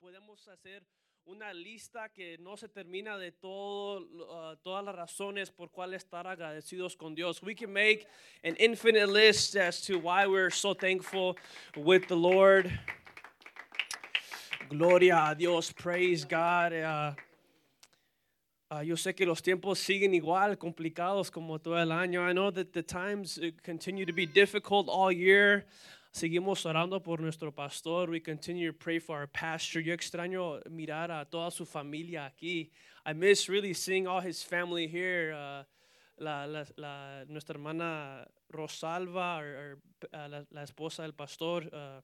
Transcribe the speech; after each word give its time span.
podemos 0.00 0.46
hacer 0.48 0.84
una 1.24 1.52
lista 1.52 2.08
que 2.08 2.38
no 2.38 2.56
se 2.56 2.68
termina 2.68 3.18
de 3.18 3.32
todo, 3.32 4.00
uh, 4.00 4.56
todas 4.62 4.84
las 4.84 4.94
razones 4.94 5.50
por 5.50 5.70
cuál 5.70 5.92
estar 5.94 6.26
agradecidos 6.26 6.96
con 6.96 7.14
Dios. 7.14 7.42
We 7.42 7.54
can 7.54 7.72
make 7.72 8.06
an 8.44 8.54
infinite 8.58 9.08
list 9.08 9.56
as 9.56 9.82
to 9.82 9.98
why 9.98 10.26
we're 10.26 10.50
so 10.50 10.72
thankful 10.72 11.36
with 11.76 12.06
the 12.06 12.16
Lord. 12.16 12.70
Gloria 14.68 15.30
a 15.30 15.34
Dios, 15.34 15.72
praise 15.72 16.24
God. 16.24 16.72
Uh, 16.72 17.14
uh, 18.70 18.82
yo 18.82 18.94
sé 18.94 19.16
que 19.16 19.26
los 19.26 19.42
tiempos 19.42 19.78
siguen 19.78 20.14
igual, 20.14 20.56
complicados 20.56 21.32
como 21.32 21.58
todo 21.58 21.76
el 21.76 21.90
año. 21.90 22.22
I 22.22 22.32
know 22.32 22.50
that 22.52 22.72
the 22.72 22.82
times 22.82 23.38
uh, 23.38 23.50
continue 23.64 24.06
to 24.06 24.12
be 24.12 24.26
difficult 24.26 24.88
all 24.88 25.10
year. 25.10 25.66
Seguimos 26.18 26.66
orando 26.66 26.98
por 26.98 27.20
nuestro 27.20 27.52
pastor. 27.52 28.10
We 28.10 28.18
continue 28.18 28.72
to 28.72 28.76
pray 28.76 28.98
for 28.98 29.18
our 29.18 29.28
pastor. 29.28 29.78
Yo 29.78 29.94
extraño 29.94 30.60
mirar 30.68 31.12
a 31.12 31.24
toda 31.24 31.52
su 31.52 31.64
familia 31.64 32.28
aquí. 32.28 32.70
I 33.06 33.12
miss 33.12 33.48
really 33.48 33.72
seeing 33.72 34.08
all 34.08 34.18
his 34.18 34.42
family 34.42 34.88
here. 34.88 35.32
Uh, 35.32 35.62
la, 36.18 36.44
la, 36.46 36.64
la, 36.76 37.24
nuestra 37.28 37.54
hermana 37.54 38.26
Rosalva, 38.52 39.38
or, 39.38 39.44
or 39.44 39.78
uh, 40.12 40.28
la, 40.28 40.40
la, 40.50 40.62
esposa 40.62 41.02
del 41.02 41.12
pastor. 41.12 41.62
Uh, 41.72 42.00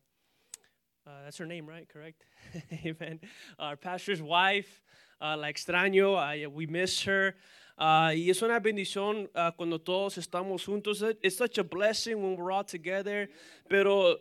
uh, 1.08 1.24
that's 1.24 1.38
her 1.38 1.46
name, 1.46 1.66
right? 1.68 1.88
Correct? 1.88 2.22
Amen. 2.86 3.18
Our 3.58 3.74
pastor's 3.74 4.22
wife, 4.22 4.80
uh, 5.20 5.36
la 5.36 5.48
extraño. 5.48 6.16
I, 6.16 6.46
we 6.46 6.66
miss 6.66 7.02
her. 7.02 7.34
Uh, 7.76 8.12
y 8.14 8.30
es 8.30 8.40
una 8.40 8.60
bendición 8.60 9.28
uh, 9.34 9.50
cuando 9.50 9.80
todos 9.80 10.16
estamos 10.16 10.64
juntos. 10.64 11.02
It's 11.22 11.36
such 11.36 11.58
a 11.58 11.64
blessing 11.64 12.22
when 12.22 12.36
we're 12.36 12.52
all 12.52 12.62
together. 12.62 13.28
Pero 13.68 14.18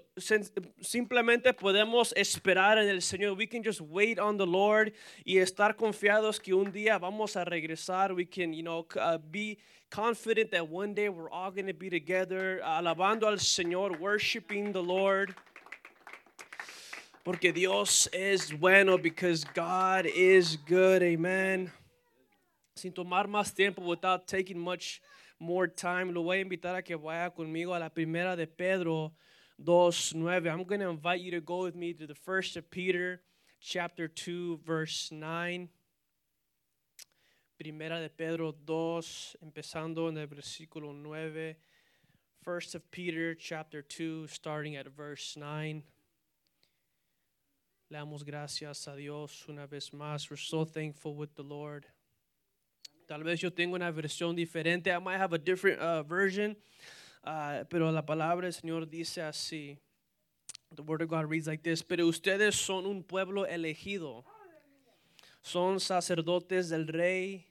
simplemente 0.81 1.53
podemos 1.53 2.13
esperar 2.15 2.79
en 2.79 2.89
el 2.89 3.01
Señor. 3.01 3.37
We 3.37 3.45
can 3.45 3.63
just 3.63 3.79
wait 3.79 4.17
on 4.17 4.37
the 4.37 4.47
Lord 4.47 4.93
y 5.23 5.35
estar 5.35 5.75
confiados 5.75 6.41
que 6.41 6.55
un 6.55 6.71
día 6.71 6.99
vamos 6.99 7.35
a 7.35 7.45
regresar. 7.45 8.15
We 8.15 8.25
can, 8.25 8.53
you 8.53 8.63
know, 8.63 8.87
uh, 8.99 9.19
be 9.19 9.59
confident 9.91 10.49
that 10.49 10.67
one 10.67 10.95
day 10.95 11.09
we're 11.09 11.29
all 11.29 11.51
going 11.51 11.67
to 11.67 11.73
be 11.73 11.91
together, 11.91 12.59
alabando 12.65 13.25
al 13.25 13.37
Señor, 13.37 13.99
worshiping 13.99 14.71
the 14.71 14.81
Lord. 14.81 15.35
Porque 17.23 17.53
Dios 17.53 18.09
es 18.11 18.51
bueno, 18.51 18.97
because 18.97 19.45
God 19.53 20.05
is 20.05 20.57
good. 20.57 21.01
Amen. 21.01 21.71
sin 22.75 22.91
tomar 22.91 23.27
más 23.27 23.53
tiempo, 23.53 23.81
without 23.81 24.27
taking 24.27 24.59
much 24.59 25.01
more 25.39 25.67
time, 25.67 26.11
lo 26.13 26.23
voy 26.23 26.37
a 26.37 26.43
invitar 26.43 26.75
a 26.75 26.81
que 26.81 26.97
vaya 26.97 27.29
conmigo 27.29 27.75
a 27.75 27.79
la 27.79 27.89
primera 27.89 28.35
de 28.35 28.47
Pedro 28.47 29.13
2:9. 29.61 30.49
I'm 30.49 30.63
going 30.63 30.81
to 30.81 30.89
invite 30.89 31.21
you 31.21 31.31
to 31.31 31.41
go 31.41 31.63
with 31.63 31.75
me 31.75 31.93
to 31.93 32.07
the 32.07 32.15
first 32.15 32.57
of 32.57 32.69
Peter 32.69 33.21
chapter 33.59 34.07
2 34.07 34.61
verse 34.65 35.11
9. 35.11 35.69
Primera 37.57 38.01
de 38.01 38.09
Pedro 38.09 38.51
2, 38.51 39.37
empezando 39.41 40.09
en 40.09 40.17
el 40.17 40.27
versículo 40.27 40.93
9. 40.93 41.55
First 42.43 42.75
of 42.75 42.89
Peter 42.91 43.35
chapter 43.35 43.81
2 43.81 44.27
starting 44.27 44.75
at 44.75 44.87
verse 44.87 45.37
9. 45.37 45.83
Le 47.93 47.99
damos 47.99 48.23
gracias 48.25 48.87
a 48.87 48.95
Dios 48.95 49.47
una 49.47 49.67
vez 49.67 49.93
más. 49.93 50.27
We're 50.27 50.35
so 50.35 50.65
thankful 50.65 51.13
with 51.13 51.35
the 51.35 51.43
Lord. 51.43 51.85
Tal 53.07 53.23
vez 53.23 53.39
yo 53.39 53.51
tengo 53.51 53.75
una 53.75 53.91
versión 53.91 54.35
diferente. 54.35 54.87
I 54.87 54.97
might 54.97 55.19
have 55.19 55.31
a 55.31 55.37
different 55.37 55.79
uh, 55.79 56.01
version. 56.01 56.55
Uh, 57.23 57.63
pero 57.69 57.91
la 57.91 58.01
palabra 58.01 58.47
del 58.47 58.53
Señor 58.53 58.89
dice 58.89 59.21
así. 59.21 59.77
The 60.75 60.81
word 60.81 61.03
of 61.03 61.09
God 61.09 61.29
reads 61.29 61.45
like 61.45 61.61
this. 61.61 61.83
Pero 61.83 62.07
ustedes 62.07 62.55
son 62.55 62.87
un 62.87 63.03
pueblo 63.03 63.45
elegido. 63.45 64.23
Son 65.43 65.79
sacerdotes 65.79 66.69
del 66.69 66.87
rey. 66.87 67.45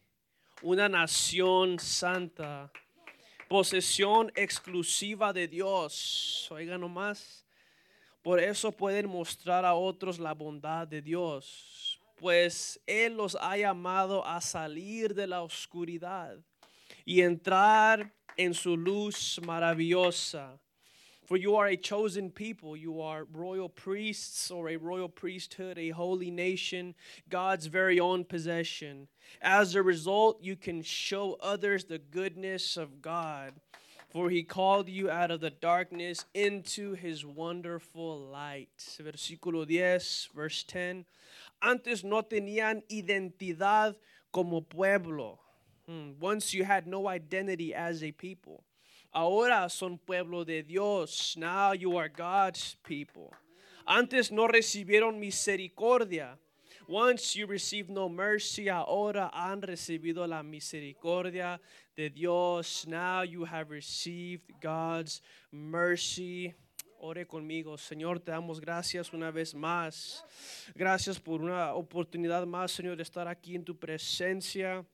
Una 0.64 0.88
nación 0.88 1.78
santa. 1.78 2.68
Posesión 3.48 4.33
exclusiva 4.34 5.33
de 5.33 5.46
Dios. 5.46 6.48
Oigan 6.50 6.80
nomás. 6.80 7.42
Por 8.22 8.38
eso 8.38 8.70
pueden 8.72 9.08
mostrar 9.08 9.64
a 9.64 9.74
otros 9.74 10.18
la 10.18 10.33
bondad 10.33 10.86
de 10.86 11.02
Dios 11.02 11.98
pues 12.22 12.78
Él 12.86 13.16
los 13.16 13.34
ha 13.34 13.56
llamado 13.56 14.24
a 14.24 14.40
salir 14.40 15.12
de 15.12 15.27
la 15.27 15.42
oscuridad 15.42 16.38
y 17.05 17.20
entrar 17.20 18.14
en 18.36 18.55
su 18.55 18.77
luz 18.77 19.40
maravillosa. 19.44 20.56
For 21.24 21.36
you 21.36 21.56
are 21.56 21.66
a 21.66 21.77
chosen 21.77 22.30
people, 22.30 22.77
you 22.77 23.00
are 23.00 23.24
royal 23.32 23.68
priests 23.68 24.52
or 24.52 24.68
a 24.68 24.77
royal 24.77 25.08
priesthood, 25.08 25.78
a 25.78 25.90
holy 25.90 26.30
nation, 26.30 26.94
God's 27.28 27.66
very 27.66 27.98
own 27.98 28.24
possession. 28.24 29.08
As 29.40 29.74
a 29.74 29.82
result, 29.82 30.40
you 30.40 30.55
can 30.55 30.82
show 30.82 31.36
others 31.40 31.86
the 31.86 31.98
goodness 31.98 32.77
of 32.77 33.02
God. 33.02 33.55
For 34.12 34.28
he 34.28 34.42
called 34.42 34.89
you 34.89 35.11
out 35.11 35.30
of 35.30 35.40
the 35.40 35.50
darkness 35.50 36.27
into 36.34 36.92
his 36.92 37.24
wonderful 37.24 38.18
light. 38.18 38.68
Versículo 39.00 39.67
10, 39.67 40.34
verse 40.34 40.62
10. 40.64 41.06
antes 41.62 42.02
no 42.02 42.23
tenían 42.23 42.83
identidad 42.90 43.96
como 44.33 44.61
pueblo. 44.61 45.39
Hmm, 45.86 46.12
once 46.20 46.52
you 46.52 46.64
had 46.64 46.86
no 46.86 47.08
identity 47.08 47.74
as 47.74 48.02
a 48.02 48.12
people. 48.12 48.64
Ahora 49.14 49.68
son 49.68 49.98
pueblo 49.98 50.44
de 50.44 50.62
Dios. 50.62 51.36
Now 51.39 51.73
you 51.73 51.96
are 51.96 52.08
God's 52.08 52.77
people. 52.83 53.33
Antes 53.86 54.30
no 54.30 54.48
recibieron 54.48 55.18
misericordia. 55.18 56.39
Once 56.92 57.35
you 57.35 57.47
received 57.47 57.89
no 57.89 58.07
mercy, 58.07 58.69
ahora 58.69 59.30
han 59.33 59.63
recibido 59.63 60.27
la 60.29 60.42
misericordia 60.42 61.58
de 61.97 62.11
Dios. 62.11 62.86
Now 62.86 63.23
you 63.23 63.47
have 63.47 63.70
received 63.70 64.53
God's 64.61 65.23
mercy. 65.51 66.53
Ore 67.01 67.25
conmigo. 67.25 67.79
Señor, 67.79 68.20
te 68.20 68.30
damos 68.30 68.61
gracias 68.61 69.11
una 69.14 69.30
vez 69.30 69.55
más. 69.55 70.23
Gracias 70.75 71.19
por 71.19 71.41
una 71.41 71.73
oportunidad 71.73 72.45
más, 72.45 72.73
Señor, 72.73 72.98
de 72.98 73.05
estar 73.05 73.27
aquí 73.27 73.55
en 73.55 73.64
tu 73.64 73.74
presencia. 73.74 74.85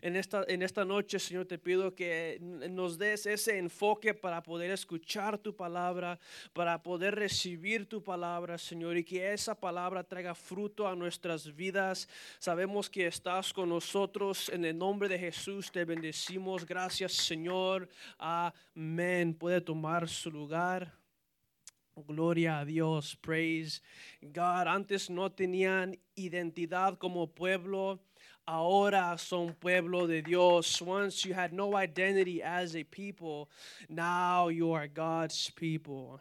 En 0.00 0.16
esta, 0.16 0.44
en 0.48 0.62
esta 0.62 0.84
noche, 0.84 1.18
Señor, 1.18 1.46
te 1.46 1.58
pido 1.58 1.94
que 1.94 2.38
nos 2.40 2.98
des 2.98 3.26
ese 3.26 3.58
enfoque 3.58 4.14
para 4.14 4.42
poder 4.42 4.70
escuchar 4.70 5.38
tu 5.38 5.54
palabra, 5.54 6.18
para 6.52 6.82
poder 6.82 7.14
recibir 7.14 7.88
tu 7.88 8.02
palabra, 8.02 8.58
Señor, 8.58 8.96
y 8.96 9.04
que 9.04 9.32
esa 9.32 9.54
palabra 9.54 10.04
traiga 10.04 10.34
fruto 10.34 10.86
a 10.86 10.94
nuestras 10.94 11.54
vidas. 11.54 12.08
Sabemos 12.38 12.90
que 12.90 13.06
estás 13.06 13.52
con 13.52 13.68
nosotros. 13.68 14.48
En 14.48 14.64
el 14.64 14.76
nombre 14.76 15.08
de 15.08 15.18
Jesús 15.18 15.70
te 15.70 15.84
bendecimos. 15.84 16.64
Gracias, 16.66 17.12
Señor. 17.12 17.88
Amén. 18.18 19.34
Puede 19.34 19.60
tomar 19.60 20.08
su 20.08 20.30
lugar. 20.30 20.92
Gloria 22.04 22.58
a 22.58 22.64
Dios, 22.66 23.16
praise 23.16 23.80
God. 24.20 24.68
Antes 24.68 25.08
no 25.08 25.32
tenían 25.32 25.98
identidad 26.14 26.98
como 26.98 27.32
pueblo, 27.32 28.00
ahora 28.46 29.16
son 29.18 29.54
pueblo 29.60 30.06
de 30.06 30.22
Dios. 30.22 30.80
Once 30.80 31.24
you 31.24 31.34
had 31.34 31.52
no 31.52 31.76
identity 31.76 32.42
as 32.42 32.76
a 32.76 32.84
people, 32.84 33.48
now 33.88 34.48
you 34.48 34.72
are 34.72 34.86
God's 34.86 35.50
people. 35.50 36.20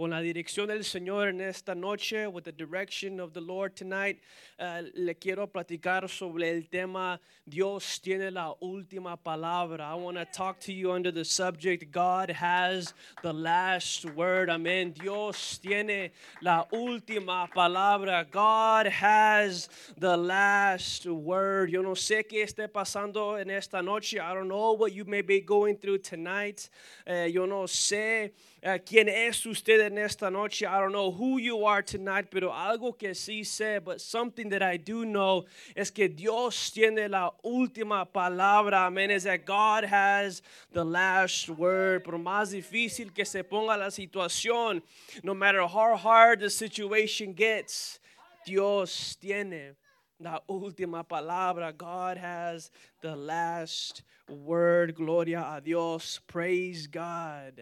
Con 0.00 0.08
la 0.08 0.22
dirección 0.22 0.68
del 0.68 0.82
Señor 0.82 1.28
en 1.28 1.42
esta 1.42 1.74
noche, 1.74 2.26
with 2.26 2.44
the 2.44 2.52
direction 2.52 3.20
of 3.20 3.34
the 3.34 3.40
Lord 3.42 3.76
tonight, 3.76 4.18
uh, 4.58 4.80
le 4.94 5.14
quiero 5.16 5.46
platicar 5.46 6.08
sobre 6.08 6.48
el 6.48 6.70
tema 6.70 7.20
Dios 7.46 8.00
tiene 8.00 8.30
la 8.30 8.54
última 8.62 9.18
palabra. 9.22 9.90
I 9.90 9.94
want 9.96 10.16
to 10.16 10.24
talk 10.24 10.58
to 10.60 10.72
you 10.72 10.92
under 10.92 11.10
the 11.10 11.24
subject 11.24 11.90
God 11.90 12.30
has 12.30 12.94
the 13.22 13.32
last 13.34 14.06
word. 14.06 14.48
Amén. 14.48 14.94
Dios 14.94 15.58
tiene 15.58 16.12
la 16.40 16.64
última 16.72 17.46
palabra. 17.54 18.24
God 18.30 18.86
has 18.86 19.68
the 19.98 20.16
last 20.16 21.04
word. 21.04 21.68
Yo 21.68 21.82
no 21.82 21.94
sé 21.94 22.24
qué 22.26 22.42
esté 22.42 22.68
pasando 22.68 23.38
en 23.38 23.50
esta 23.50 23.82
noche. 23.82 24.18
I 24.18 24.32
don't 24.32 24.48
know 24.48 24.72
what 24.72 24.94
you 24.94 25.04
may 25.04 25.20
be 25.20 25.42
going 25.42 25.76
through 25.76 25.98
tonight. 25.98 26.70
Uh, 27.06 27.24
yo 27.24 27.44
no 27.44 27.64
sé 27.64 28.30
uh, 28.64 28.78
quién 28.78 29.08
es 29.08 29.44
usted 29.44 29.89
en 29.90 29.98
esta 29.98 30.30
noche. 30.30 30.66
I 30.66 30.78
don't 30.78 30.92
know 30.92 31.10
who 31.10 31.38
you 31.38 31.64
are 31.64 31.82
tonight, 31.82 32.28
pero 32.30 32.52
algo 32.52 32.96
que 32.96 33.10
sí 33.10 33.40
sé, 33.40 33.82
but 33.82 34.00
something 34.00 34.48
that 34.50 34.62
I 34.62 34.76
do 34.76 35.04
know 35.04 35.44
es 35.74 35.90
que 35.90 36.08
Dios 36.08 36.70
tiene 36.70 37.08
la 37.08 37.30
última 37.44 38.06
palabra. 38.06 38.86
Amén. 38.86 39.10
Is 39.10 39.24
that 39.24 39.44
God 39.44 39.84
has 39.84 40.42
the 40.72 40.84
last 40.84 41.48
word. 41.48 42.04
Por 42.04 42.14
más 42.14 42.52
difícil 42.52 43.12
que 43.12 43.24
se 43.24 43.42
ponga 43.42 43.76
la 43.76 43.90
situación, 43.90 44.82
no 45.22 45.34
matter 45.34 45.62
how 45.66 45.96
hard 45.96 46.40
the 46.40 46.50
situation 46.50 47.32
gets, 47.32 47.98
Dios 48.46 49.16
tiene 49.20 49.74
la 50.20 50.40
última 50.48 51.04
palabra. 51.04 51.76
God 51.76 52.16
has 52.16 52.70
the 53.02 53.16
last 53.16 54.02
word. 54.28 54.94
Gloria 54.94 55.54
a 55.56 55.60
Dios. 55.60 56.20
Praise 56.26 56.86
God. 56.86 57.60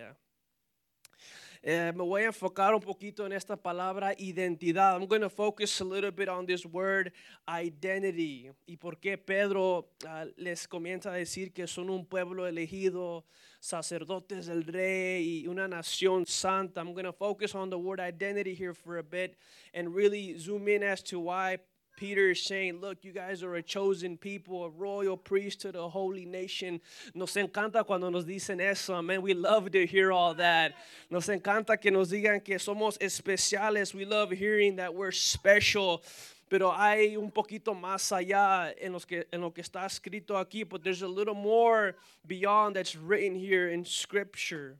Eh, 1.63 1.93
me 1.95 2.05
voy 2.05 2.23
a 2.23 2.27
enfocar 2.27 2.73
un 2.75 2.81
poquito 2.81 3.27
en 3.27 3.33
esta 3.33 3.57
palabra 3.57 4.15
identidad. 4.17 4.95
I'm 4.97 5.07
going 5.09 5.23
to 5.23 5.31
focus 5.31 5.81
a 5.81 5.85
little 5.85 6.13
bit 6.13 6.29
on 6.29 6.47
this 6.47 6.65
word 6.65 7.13
identity. 7.49 8.51
Y 8.67 8.77
por 8.77 8.99
qué 8.99 9.19
Pedro 9.19 9.89
uh, 10.05 10.27
les 10.37 10.69
comienza 10.69 11.11
a 11.11 11.15
decir 11.15 11.53
que 11.53 11.67
son 11.67 11.91
un 11.91 12.07
pueblo 12.07 12.47
elegido, 12.47 13.25
sacerdotes 13.61 14.47
del 14.47 14.65
rey 14.65 15.43
y 15.43 15.47
una 15.49 15.67
nación 15.67 16.27
santa. 16.27 16.81
I'm 16.81 16.93
going 16.93 17.05
to 17.05 17.13
focus 17.13 17.57
on 17.57 17.71
the 17.71 17.79
word 17.79 17.99
identity 17.99 18.55
here 18.55 18.75
for 18.75 18.99
a 18.99 19.03
bit 19.03 19.37
and 19.75 19.93
really 19.93 20.39
zoom 20.39 20.69
in 20.69 20.85
as 20.85 21.03
to 21.05 21.19
why 21.19 21.59
Peter 21.99 22.31
is 22.31 22.45
saying, 22.45 22.81
Look, 22.81 22.99
you 23.03 23.11
guys 23.11 23.43
are 23.43 23.57
a 23.57 23.63
chosen 23.63 24.17
people, 24.17 24.65
a 24.65 24.71
royal 24.71 25.17
priesthood, 25.17 25.75
a 25.75 25.89
holy 25.89 26.25
nation. 26.25 26.81
Nos 27.13 27.35
encanta 27.35 27.85
cuando 27.85 28.09
nos 28.09 28.25
dicen 28.25 28.61
eso, 28.61 29.03
man. 29.03 29.21
We 29.21 29.35
love 29.35 29.73
to 29.73 29.85
hear 29.85 30.13
all 30.13 30.33
that. 30.35 30.75
Nos 31.11 31.27
encanta 31.27 31.81
que 31.81 31.91
nos 31.91 32.13
digan 32.13 32.45
que 32.45 32.55
somos 32.59 32.99
especiales. 32.99 33.95
We 33.95 34.05
love 34.05 34.31
hearing 34.31 34.77
that 34.77 34.95
we're 34.95 35.11
special. 35.11 36.05
Pero 36.49 36.71
hay 36.71 37.17
un 37.17 37.33
poquito 37.33 37.75
más 37.75 38.13
allá 38.13 38.73
en, 38.81 38.93
los 38.93 39.05
que, 39.05 39.27
en 39.33 39.41
lo 39.41 39.51
que 39.51 39.63
está 39.63 39.85
escrito 39.85 40.39
aquí, 40.39 40.63
but 40.63 40.85
there's 40.85 41.03
a 41.03 41.09
little 41.09 41.35
more 41.35 41.97
beyond 42.29 42.77
that's 42.77 42.95
written 42.95 43.35
here 43.35 43.69
in 43.69 43.85
Scripture. 43.85 44.79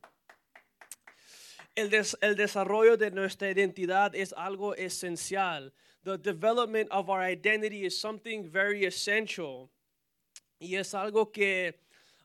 El, 1.75 1.89
des, 1.89 2.15
el 2.21 2.35
desarrollo 2.35 2.97
de 2.97 3.11
nuestra 3.11 3.49
identidad 3.49 4.15
es 4.15 4.33
algo 4.37 4.73
esencial. 4.75 5.73
The 6.03 6.17
development 6.17 6.89
of 6.91 7.09
our 7.09 7.21
identity 7.21 7.85
is 7.85 7.99
something 7.99 8.47
very 8.47 8.85
essential. 8.85 9.69
Y 10.59 10.75
es 10.75 10.93
algo 10.93 11.31
que 11.31 11.73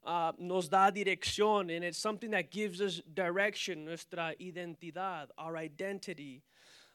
uh, 0.05 0.33
nos 0.39 0.69
da 0.69 0.91
dirección, 0.91 1.75
and 1.75 1.85
it's 1.85 1.99
something 1.99 2.31
that 2.31 2.51
gives 2.51 2.81
us 2.81 3.01
direction, 3.13 3.85
nuestra 3.85 4.35
identidad, 4.41 5.29
our 5.39 5.57
identity. 5.57 6.43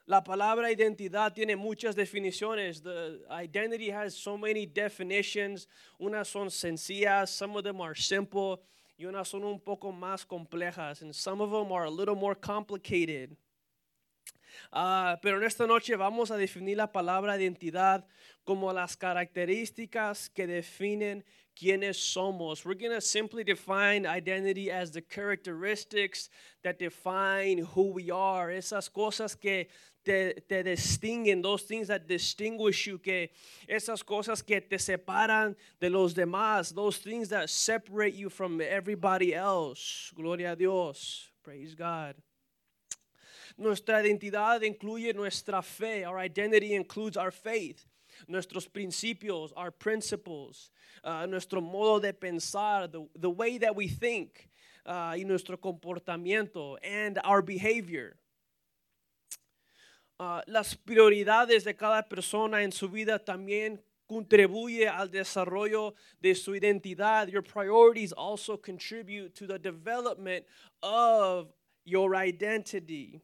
La 0.06 0.22
palabra 0.22 0.68
identidad 0.68 1.34
tiene 1.34 1.56
muchas 1.56 1.94
definiciones. 1.94 2.82
The 2.82 3.20
identity 3.30 3.90
has 3.90 4.16
so 4.16 4.36
many 4.36 4.66
definitions. 4.66 5.66
Unas 6.00 6.28
son 6.28 6.48
sencillas, 6.48 7.28
some 7.28 7.56
of 7.56 7.64
them 7.64 7.80
are 7.80 7.94
simple, 7.94 8.60
y 8.98 9.06
unas 9.06 9.28
son 9.28 9.44
un 9.44 9.60
poco 9.60 9.92
más 9.92 10.26
complejas, 10.26 11.02
and 11.02 11.14
some 11.14 11.40
of 11.40 11.50
them 11.50 11.72
are 11.72 11.84
a 11.84 11.90
little 11.90 12.16
more 12.16 12.34
complicated. 12.34 13.36
Uh, 14.72 15.16
pero 15.22 15.38
en 15.38 15.44
esta 15.44 15.66
noche 15.66 15.96
vamos 15.96 16.30
a 16.30 16.36
definir 16.36 16.76
la 16.76 16.90
palabra 16.90 17.36
identidad 17.36 18.04
como 18.44 18.72
las 18.72 18.96
características 18.96 20.28
que 20.30 20.46
definen 20.46 21.24
quiénes 21.54 21.98
somos. 21.98 22.64
We're 22.64 22.74
going 22.74 22.92
to 22.92 23.00
simply 23.00 23.44
define 23.44 24.06
identity 24.06 24.70
as 24.70 24.90
the 24.90 25.02
characteristics 25.02 26.30
that 26.62 26.78
define 26.78 27.58
who 27.58 27.92
we 27.92 28.10
are. 28.10 28.50
Esas 28.50 28.88
cosas 28.88 29.38
que 29.38 29.68
te, 30.04 30.34
te, 30.48 30.62
distinguen, 30.62 31.42
those 31.42 31.62
things 31.62 31.88
that 31.88 32.08
distinguish 32.08 32.86
you, 32.86 32.98
que 32.98 33.30
esas 33.68 34.02
cosas 34.02 34.44
que 34.44 34.60
te 34.60 34.78
separan 34.78 35.54
de 35.78 35.90
los 35.90 36.14
demás, 36.14 36.74
those 36.74 36.98
things 36.98 37.28
that 37.28 37.50
separate 37.50 38.14
you 38.14 38.30
from 38.30 38.60
everybody 38.60 39.34
else. 39.34 40.12
Gloria 40.14 40.52
a 40.52 40.56
Dios. 40.56 41.30
Praise 41.42 41.74
God. 41.74 42.14
Nuestra 43.60 44.00
identidad 44.00 44.62
incluye 44.62 45.12
nuestra 45.12 45.60
fe. 45.60 46.02
Our 46.06 46.18
identity 46.18 46.74
includes 46.74 47.18
our 47.18 47.30
faith. 47.30 47.84
Nuestros 48.26 48.66
principios, 48.66 49.52
our 49.54 49.70
principles, 49.70 50.70
uh, 51.04 51.26
nuestro 51.26 51.60
modo 51.60 52.00
de 52.00 52.14
pensar, 52.14 52.90
the, 52.90 53.06
the 53.16 53.28
way 53.28 53.58
that 53.58 53.76
we 53.76 53.86
think, 53.86 54.48
uh, 54.86 55.14
y 55.14 55.24
nuestro 55.26 55.58
comportamiento, 55.58 56.78
and 56.82 57.18
our 57.22 57.42
behavior. 57.42 58.16
Uh, 60.18 60.40
las 60.46 60.74
prioridades 60.74 61.64
de 61.64 61.74
cada 61.74 62.02
persona 62.02 62.62
en 62.62 62.72
su 62.72 62.88
vida 62.88 63.18
también 63.18 63.78
contribuye 64.08 64.88
al 64.88 65.10
desarrollo 65.10 65.94
de 66.22 66.34
su 66.34 66.52
identidad. 66.52 67.28
Your 67.28 67.42
priorities 67.42 68.12
also 68.12 68.56
contribute 68.56 69.34
to 69.34 69.46
the 69.46 69.58
development 69.58 70.46
of 70.82 71.52
your 71.84 72.16
identity. 72.16 73.20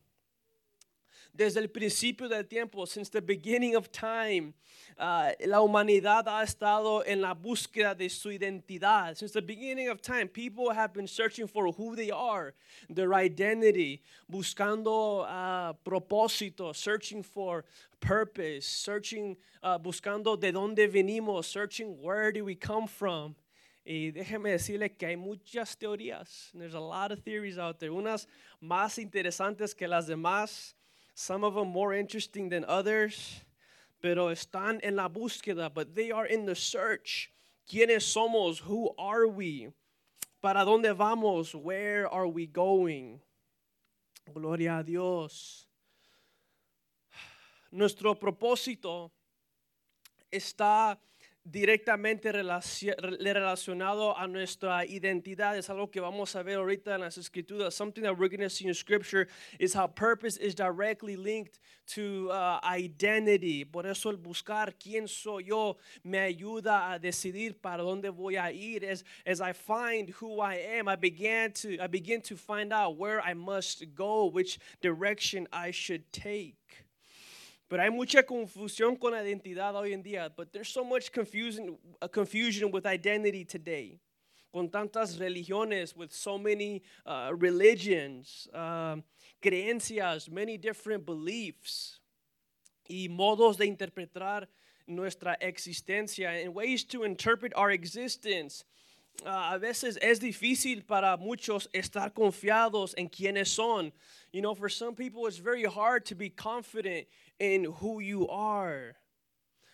Desde 1.37 1.61
el 1.61 1.69
principio 1.69 2.29
del 2.29 2.45
tiempo, 2.45 2.87
since 2.87 3.11
the 3.11 3.21
beginning 3.21 3.77
of 3.77 3.91
time, 3.93 4.55
uh, 4.99 5.33
la 5.47 5.61
humanidad 5.61 6.27
ha 6.27 6.43
estado 6.43 7.03
en 7.07 7.21
la 7.21 7.35
búsqueda 7.35 7.97
de 7.97 8.09
su 8.09 8.31
identidad. 8.31 9.17
Since 9.17 9.33
the 9.33 9.43
beginning 9.43 9.89
of 9.89 10.01
time, 10.01 10.29
people 10.29 10.71
have 10.71 10.95
been 10.95 11.07
searching 11.07 11.47
for 11.47 11.69
who 11.73 11.95
they 11.95 12.11
are, 12.11 12.55
their 12.89 13.13
identity, 13.15 14.03
buscando 14.31 15.27
uh, 15.29 15.75
propósito, 15.85 16.75
searching 16.75 17.23
for 17.23 17.65
purpose, 18.01 18.67
searching, 18.67 19.37
uh, 19.63 19.79
buscando 19.79 20.39
de 20.39 20.53
dónde 20.53 20.89
venimos, 20.91 21.45
searching 21.45 22.01
where 22.01 22.33
do 22.33 22.45
we 22.45 22.55
come 22.55 22.87
from. 22.87 23.35
Y 23.89 24.11
déjeme 24.11 24.51
decirle 24.51 24.99
que 24.99 25.07
hay 25.07 25.17
muchas 25.17 25.77
teorías. 25.77 26.51
There's 26.53 26.75
a 26.75 26.81
lot 26.81 27.13
of 27.13 27.21
theories 27.21 27.57
out 27.57 27.79
there. 27.79 27.93
Unas 27.93 28.27
más 28.61 28.99
interesantes 28.99 29.77
que 29.77 29.87
las 29.87 30.09
demás 30.09 30.75
some 31.17 31.45
of 31.45 31.55
them 31.55 31.69
more 31.69 31.95
interesting 31.95 32.51
than 32.51 32.63
others, 32.69 33.41
pero 34.03 34.29
están 34.29 34.79
en 34.83 34.97
la 34.97 35.09
búsqueda, 35.09 35.73
but 35.73 35.95
they 35.95 36.11
are 36.11 36.27
in 36.27 36.45
the 36.45 36.55
search. 36.55 37.33
¿Quiénes 37.67 38.03
somos? 38.03 38.59
Who 38.59 38.91
are 38.99 39.27
we? 39.27 39.71
¿Para 40.43 40.61
dónde 40.61 40.95
vamos? 40.95 41.55
Where 41.55 42.07
are 42.07 42.29
we 42.29 42.47
going? 42.47 43.19
Gloria 44.33 44.79
a 44.79 44.85
Dios. 44.85 45.67
Nuestro 47.73 48.15
propósito 48.15 49.11
está 50.31 50.99
directamente 51.51 52.33
relacionado 52.33 54.19
a 54.19 54.27
nuestra 54.27 54.85
identidad. 54.85 55.57
Es 55.57 55.71
algo 55.71 55.91
que 55.91 56.01
vamos 56.01 56.35
a 56.35 56.43
ver 56.43 56.57
ahorita 56.57 56.97
en 56.97 57.03
las 57.03 57.17
escrituras. 57.19 57.75
Something 57.75 58.03
that 58.03 58.19
we're 58.19 58.29
going 58.29 58.41
to 58.41 58.51
see 58.51 58.67
in 58.67 58.75
scripture 58.75 59.29
is 59.59 59.73
how 59.75 59.87
purpose 59.87 60.37
is 60.39 60.55
directly 60.55 61.17
linked 61.17 61.61
to 61.87 62.31
uh, 62.33 62.59
identity. 62.65 63.65
Por 63.65 63.87
eso 63.87 64.11
el 64.11 64.17
buscar 64.17 64.75
quién 64.79 65.07
soy 65.09 65.45
yo 65.45 65.77
me 66.03 66.19
ayuda 66.19 66.93
a 66.93 66.99
decidir 66.99 67.55
para 67.63 67.83
dónde 67.83 68.11
voy 68.11 68.37
a 68.37 68.51
ir. 68.51 68.85
As, 68.85 69.05
as 69.25 69.41
I 69.41 69.53
find 69.53 70.11
who 70.11 70.41
I 70.41 70.55
am, 70.55 70.89
I 70.89 70.97
began 70.97 71.53
to 71.53 71.79
I 71.81 71.87
begin 71.87 72.21
to 72.23 72.37
find 72.37 72.73
out 72.73 72.97
where 72.97 73.21
I 73.21 73.35
must 73.35 73.95
go, 73.95 74.27
which 74.27 74.59
direction 74.81 75.47
I 75.53 75.71
should 75.71 76.13
take. 76.13 76.86
Pero 77.69 77.83
hay 77.83 77.91
mucha 77.91 78.23
confusión 78.23 78.97
con 78.97 79.15
identidad 79.15 79.75
hoy 79.75 79.93
en 79.93 80.03
día. 80.03 80.29
But 80.35 80.53
there's 80.53 80.69
so 80.69 80.85
much 80.85 81.11
confusion, 81.11 81.77
uh, 82.01 82.09
confusion 82.09 82.71
with 82.71 82.87
identity 82.87 83.45
today. 83.45 83.99
Con 84.53 84.69
tantas 84.69 85.19
religiones, 85.19 85.97
with 85.97 86.13
so 86.13 86.39
many 86.39 86.83
uh, 87.05 87.33
religions, 87.35 88.49
uh, 88.55 88.97
creencias, 89.43 90.31
many 90.31 90.57
different 90.57 91.05
beliefs, 91.05 92.01
y 92.89 93.09
modos 93.11 93.59
de 93.59 93.67
interpretar 93.67 94.47
nuestra 94.87 95.37
existencia, 95.41 96.31
and 96.43 96.55
ways 96.55 96.85
to 96.85 97.03
interpret 97.03 97.53
our 97.57 97.71
existence. 97.71 98.65
Uh, 99.25 99.55
a 99.55 99.59
veces 99.59 99.99
es 100.01 100.19
difícil 100.21 100.85
para 100.87 101.17
muchos 101.17 101.69
estar 101.73 102.13
confiados 102.13 102.95
en 102.97 103.09
quiénes 103.09 103.49
son. 103.49 103.93
You 104.33 104.43
know, 104.43 104.55
for 104.55 104.69
some 104.69 104.95
people, 104.95 105.27
it's 105.27 105.39
very 105.39 105.65
hard 105.65 106.05
to 106.07 106.15
be 106.15 106.29
confident 106.29 107.07
in 107.39 107.65
who 107.65 108.01
you 108.01 108.29
are. 108.29 108.97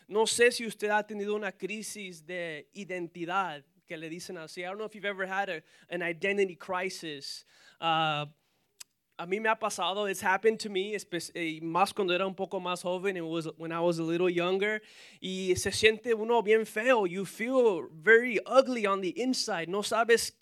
No 0.09 0.25
sé 0.25 0.53
si 0.53 0.65
usted 0.67 0.91
ha 0.91 1.03
tenido 1.03 1.35
una 1.35 1.53
crisis 1.53 2.21
de 2.21 2.67
identidad, 2.77 3.63
que 3.89 3.97
le 3.97 4.09
dicen 4.09 4.37
así. 4.37 4.65
I 4.65 4.69
don't 4.69 4.79
know 4.79 4.85
if 4.85 4.95
you've 4.95 5.05
ever 5.05 5.27
had 5.27 5.49
a, 5.49 5.63
an 5.91 6.03
identity 6.03 6.55
crisis. 6.55 7.45
Uh, 7.81 8.27
a 9.23 9.27
mí 9.27 9.41
me 9.41 9.49
ha 9.49 9.55
pasado, 9.55 10.11
it's 10.11 10.21
happened 10.21 10.59
to 10.59 10.69
me, 10.69 10.97
más 11.63 11.95
cuando 11.95 12.13
era 12.13 12.27
un 12.27 12.35
poco 12.35 12.59
más 12.59 12.83
joven, 12.83 13.17
it 13.17 13.25
was 13.25 13.47
when 13.57 13.71
I 13.71 13.79
was 13.79 14.01
a 14.01 14.03
little 14.03 14.29
younger, 14.29 14.83
y 15.21 15.55
se 15.55 15.71
siente 15.71 16.13
uno 16.13 16.43
bien 16.43 16.67
feo. 16.67 17.07
You 17.07 17.25
feel 17.25 17.89
very 17.93 18.41
ugly 18.45 18.85
on 18.85 19.01
the 19.01 19.11
inside. 19.11 19.69
No 19.69 19.83
sabes 19.83 20.33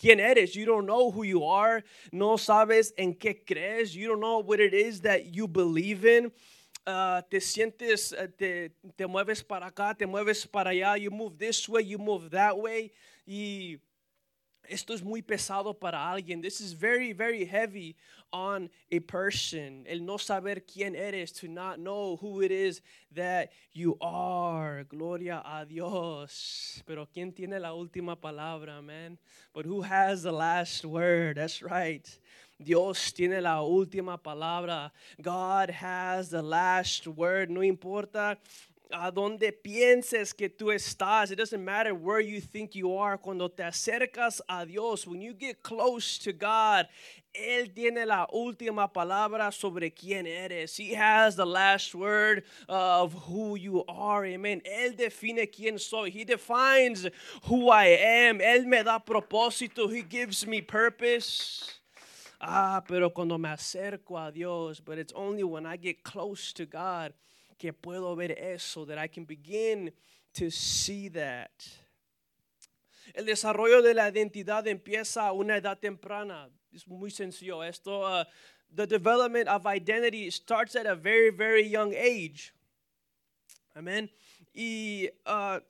quién 0.00 0.20
eres. 0.20 0.54
You 0.54 0.64
don't 0.64 0.86
know 0.86 1.10
who 1.10 1.22
you 1.22 1.44
are. 1.44 1.84
No 2.12 2.38
sabes 2.38 2.92
en 2.96 3.14
qué 3.14 3.44
crees. 3.46 3.94
You 3.94 4.08
don't 4.08 4.20
know 4.20 4.38
what 4.38 4.58
it 4.58 4.72
is 4.72 5.02
that 5.02 5.34
you 5.34 5.46
believe 5.46 6.06
in. 6.06 6.32
Uh, 6.86 7.20
te 7.30 7.40
sientes, 7.40 8.14
uh, 8.14 8.26
te, 8.38 8.70
te 8.96 9.04
mueves 9.04 9.46
para 9.46 9.70
acá, 9.70 9.94
te 9.96 10.06
mueves 10.06 10.50
para 10.50 10.70
allá. 10.70 10.98
You 10.98 11.10
move 11.10 11.38
this 11.38 11.68
way, 11.68 11.82
you 11.82 11.98
move 11.98 12.30
that 12.30 12.56
way. 12.56 12.90
Y 13.26 13.76
esto 14.70 14.94
es 14.94 15.02
muy 15.02 15.20
pesado 15.20 15.78
para 15.78 15.98
alguien. 15.98 16.40
This 16.40 16.60
is 16.60 16.72
very, 16.72 17.12
very 17.12 17.44
heavy 17.44 17.96
on 18.32 18.70
a 18.90 19.00
person. 19.00 19.84
El 19.88 20.00
no 20.00 20.16
saber 20.16 20.60
quién 20.66 20.94
eres, 20.94 21.32
to 21.32 21.48
not 21.48 21.78
know 21.78 22.16
who 22.16 22.40
it 22.40 22.50
is 22.50 22.80
that 23.14 23.50
you 23.72 23.96
are. 24.00 24.84
Gloria 24.84 25.42
a 25.44 25.64
Dios. 25.66 26.82
Pero 26.86 27.06
¿quién 27.14 27.34
tiene 27.34 27.60
la 27.60 27.72
última 27.72 28.16
palabra, 28.16 28.82
man? 28.82 29.18
But 29.52 29.66
who 29.66 29.82
has 29.82 30.22
the 30.22 30.32
last 30.32 30.84
word? 30.84 31.36
That's 31.36 31.62
right. 31.62 32.06
Dios 32.62 33.12
tiene 33.12 33.40
la 33.40 33.62
última 33.62 34.18
palabra. 34.18 34.90
God 35.20 35.70
has 35.70 36.28
the 36.28 36.42
last 36.42 37.06
word. 37.06 37.50
No 37.50 37.62
importa 37.62 38.36
a 38.92 39.10
donde 39.10 39.52
pienses 39.52 40.34
que 40.34 40.48
tú 40.48 40.72
estás. 40.72 41.30
It 41.30 41.36
doesn't 41.36 41.64
matter 41.64 41.94
where 41.94 42.20
you 42.20 42.40
think 42.40 42.74
you 42.74 42.96
are. 42.96 43.16
Cuando 43.18 43.48
te 43.48 43.62
acercas 43.62 44.40
a 44.48 44.66
Dios, 44.66 45.06
when 45.06 45.20
you 45.20 45.32
get 45.32 45.62
close 45.62 46.18
to 46.18 46.32
God, 46.32 46.86
Él 47.34 47.72
tiene 47.74 48.06
la 48.06 48.26
última 48.32 48.92
palabra 48.92 49.52
sobre 49.52 49.90
quién 49.90 50.26
eres. 50.26 50.76
He 50.76 50.94
has 50.94 51.36
the 51.36 51.46
last 51.46 51.94
word 51.94 52.44
of 52.68 53.12
who 53.12 53.56
you 53.56 53.84
are. 53.86 54.24
Amen. 54.24 54.62
Él 54.66 54.96
define 54.96 55.46
quién 55.46 55.78
soy. 55.78 56.10
He 56.10 56.24
defines 56.24 57.06
who 57.44 57.70
I 57.70 57.86
am. 57.86 58.40
Él 58.40 58.66
me 58.66 58.82
da 58.82 58.98
propósito. 58.98 59.90
He 59.90 60.02
gives 60.02 60.46
me 60.46 60.60
purpose. 60.60 61.80
Ah, 62.40 62.82
pero 62.86 63.10
cuando 63.10 63.36
me 63.36 63.50
acerco 63.50 64.16
a 64.16 64.32
Dios, 64.32 64.80
but 64.80 64.98
it's 64.98 65.12
only 65.14 65.44
when 65.44 65.66
I 65.66 65.76
get 65.76 66.02
close 66.02 66.52
to 66.54 66.64
God 66.64 67.12
que 67.60 67.74
puedo 67.74 68.16
ver 68.16 68.32
eso, 68.32 68.86
that 68.86 68.98
I 68.98 69.06
can 69.06 69.26
begin 69.26 69.92
to 70.32 70.50
see 70.50 71.10
that. 71.10 71.50
El 73.14 73.26
desarrollo 73.26 73.82
de 73.82 73.92
la 73.92 74.08
identidad 74.08 74.66
empieza 74.66 75.26
a 75.26 75.32
una 75.32 75.58
edad 75.58 75.78
temprana. 75.78 76.48
Es 76.72 76.86
muy 76.86 77.10
sencillo. 77.10 77.62
Esto, 77.62 78.00
uh, 78.00 78.24
the 78.74 78.86
development 78.86 79.46
of 79.48 79.66
identity 79.66 80.30
starts 80.30 80.74
at 80.74 80.86
a 80.86 80.94
very, 80.94 81.30
very 81.30 81.68
young 81.68 81.92
age. 81.94 82.54
Amen. 83.76 84.10
Y 84.54 85.10
uh, 85.26 85.60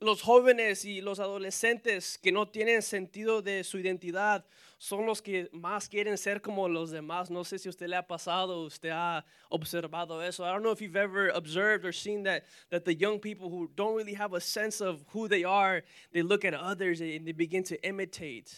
los 0.00 0.22
jóvenes 0.22 0.84
y 0.84 1.00
los 1.00 1.20
adolescentes 1.20 2.18
que 2.18 2.32
no 2.32 2.48
tienen 2.48 2.82
sentido 2.82 3.40
de 3.40 3.62
su 3.62 3.78
identidad 3.78 4.44
son 4.78 5.06
los 5.06 5.20
que 5.20 5.48
más 5.52 5.88
quieren 5.88 6.18
ser 6.18 6.40
como 6.40 6.68
los 6.68 6.90
demás. 6.90 7.30
No 7.30 7.44
sé 7.44 7.58
si 7.58 7.68
usted 7.68 7.88
le 7.88 7.96
ha 7.96 8.06
pasado, 8.06 8.64
usted 8.66 8.90
ha 8.90 9.24
observado 9.50 10.22
eso. 10.22 10.44
I 10.44 10.52
don't 10.52 10.62
know 10.62 10.72
if 10.72 10.80
you've 10.80 10.96
ever 10.96 11.30
observed 11.30 11.84
or 11.84 11.92
seen 11.92 12.24
that, 12.24 12.44
that 12.70 12.84
the 12.84 12.94
young 12.94 13.18
people 13.18 13.48
who 13.48 13.70
don't 13.74 13.96
really 13.96 14.14
have 14.14 14.34
a 14.34 14.40
sense 14.40 14.80
of 14.80 15.04
who 15.08 15.28
they 15.28 15.44
are, 15.44 15.82
they 16.12 16.22
look 16.22 16.44
at 16.44 16.52
others 16.54 17.00
and 17.00 17.26
they 17.26 17.32
begin 17.32 17.62
to 17.64 17.82
imitate. 17.86 18.54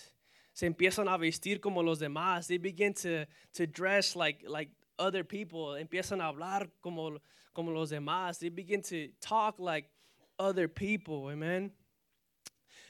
Se 0.53 0.67
empiezan 0.69 1.07
a 1.07 1.17
vestir 1.17 1.61
como 1.61 1.83
los 1.83 2.01
demás. 2.01 2.49
They 2.49 2.59
begin 2.59 2.95
to, 2.95 3.27
to 3.55 3.67
dress 3.67 4.17
like, 4.17 4.43
like 4.47 4.71
other 4.99 5.23
people. 5.23 5.77
Empiezan 5.77 6.21
a 6.21 6.33
hablar 6.33 6.69
como, 6.83 7.19
como 7.55 7.71
los 7.71 7.93
demás. 7.93 8.41
They 8.41 8.49
begin 8.49 8.83
to 8.83 9.09
talk 9.21 9.61
like 9.61 9.89
other 10.37 10.67
people. 10.67 11.29
Amen. 11.31 11.71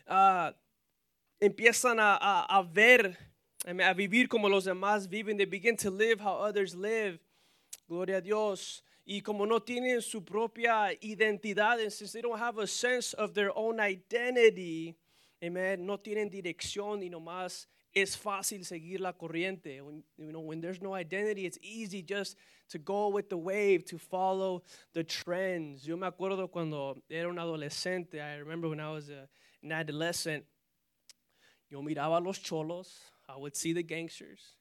Uh, 0.06 0.52
empiezan 1.40 1.98
a, 2.00 2.16
a, 2.16 2.58
a 2.58 2.62
ver, 2.62 3.16
a 3.66 3.94
vivir 3.94 4.28
como 4.28 4.48
los 4.48 4.64
demás 4.64 5.08
viven. 5.08 5.36
They 5.36 5.46
begin 5.46 5.76
to 5.78 5.90
live 5.90 6.20
how 6.20 6.34
others 6.34 6.74
live. 6.74 7.18
Gloria 7.88 8.18
a 8.18 8.20
Dios. 8.20 8.82
Y 9.06 9.22
como 9.22 9.46
no 9.46 9.60
tienen 9.60 10.02
su 10.02 10.22
propia 10.22 10.92
identidad, 11.02 11.80
and 11.80 11.90
since 11.90 12.12
they 12.12 12.20
don't 12.20 12.38
have 12.38 12.58
a 12.58 12.66
sense 12.66 13.14
of 13.14 13.32
their 13.32 13.50
own 13.56 13.80
identity, 13.80 14.94
amen, 15.42 15.86
no 15.86 15.96
tienen 15.96 16.28
dirección 16.28 17.02
y 17.02 17.08
nomás 17.08 17.66
es 17.94 18.16
fácil 18.16 18.66
seguir 18.66 19.00
la 19.00 19.14
corriente. 19.14 19.80
When, 19.80 20.04
you 20.18 20.30
know, 20.30 20.40
when 20.40 20.60
there's 20.60 20.82
no 20.82 20.94
identity, 20.94 21.46
it's 21.46 21.58
easy 21.62 22.02
just 22.02 22.36
to 22.68 22.78
go 22.78 23.08
with 23.08 23.30
the 23.30 23.38
wave, 23.38 23.86
to 23.86 23.98
follow 23.98 24.62
the 24.92 25.04
trends. 25.04 25.86
Yo 25.86 25.96
me 25.96 26.06
acuerdo 26.06 26.50
cuando 26.50 27.02
era 27.08 27.30
un 27.30 27.38
adolescente. 27.38 28.20
I 28.20 28.36
remember 28.36 28.68
when 28.68 28.80
I 28.80 28.90
was 28.90 29.08
a, 29.08 29.26
an 29.62 29.72
adolescent. 29.72 30.44
Yo 31.70 31.82
miraba 31.82 32.16
a 32.16 32.20
los 32.20 32.40
cholos, 32.40 33.12
I 33.28 33.36
would 33.36 33.54
see 33.54 33.72
the 33.72 33.82
gangsters. 33.82 34.56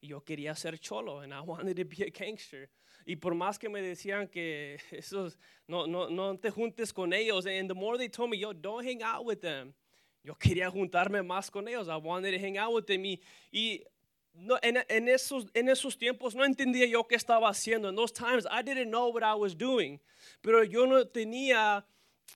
Y 0.00 0.08
yo 0.08 0.20
quería 0.20 0.56
ser 0.56 0.78
cholo, 0.78 1.20
and 1.20 1.32
I 1.32 1.40
wanted 1.46 1.76
to 1.76 1.84
be 1.84 2.04
a 2.04 2.10
gangster. 2.10 2.70
Y 3.06 3.16
por 3.16 3.34
más 3.34 3.58
que 3.58 3.68
me 3.68 3.82
decían 3.82 4.30
que 4.30 4.78
esos, 4.90 5.36
no, 5.66 5.86
no, 5.86 6.08
no 6.08 6.36
te 6.36 6.50
juntes 6.50 6.92
con 6.92 7.12
ellos, 7.12 7.46
and 7.46 7.68
the 7.68 7.74
more 7.74 7.98
they 7.98 8.08
told 8.08 8.30
me, 8.30 8.38
yo, 8.38 8.52
don't 8.52 8.84
hang 8.84 9.02
out 9.02 9.24
with 9.24 9.40
them. 9.40 9.74
Yo 10.22 10.34
quería 10.34 10.70
juntarme 10.70 11.22
más 11.22 11.50
con 11.50 11.68
ellos. 11.68 11.88
I 11.88 11.96
wanted 11.96 12.32
to 12.32 12.38
hang 12.38 12.56
out 12.56 12.72
with 12.72 12.86
them. 12.86 13.04
Y, 13.04 13.20
y 13.52 13.84
no, 14.32 14.58
en, 14.62 14.78
en, 14.88 15.08
esos, 15.08 15.46
en 15.54 15.68
esos 15.68 15.98
tiempos 15.98 16.34
no 16.34 16.44
entendía 16.44 16.86
yo 16.86 17.04
qué 17.04 17.16
estaba 17.16 17.48
haciendo. 17.48 17.88
In 17.88 17.94
those 17.94 18.12
times, 18.12 18.46
I 18.50 18.62
didn't 18.62 18.90
know 18.90 19.08
what 19.08 19.22
I 19.22 19.34
was 19.34 19.54
doing. 19.54 20.00
Pero 20.40 20.64
yo 20.64 20.86
no 20.86 21.04
tenía 21.04 21.84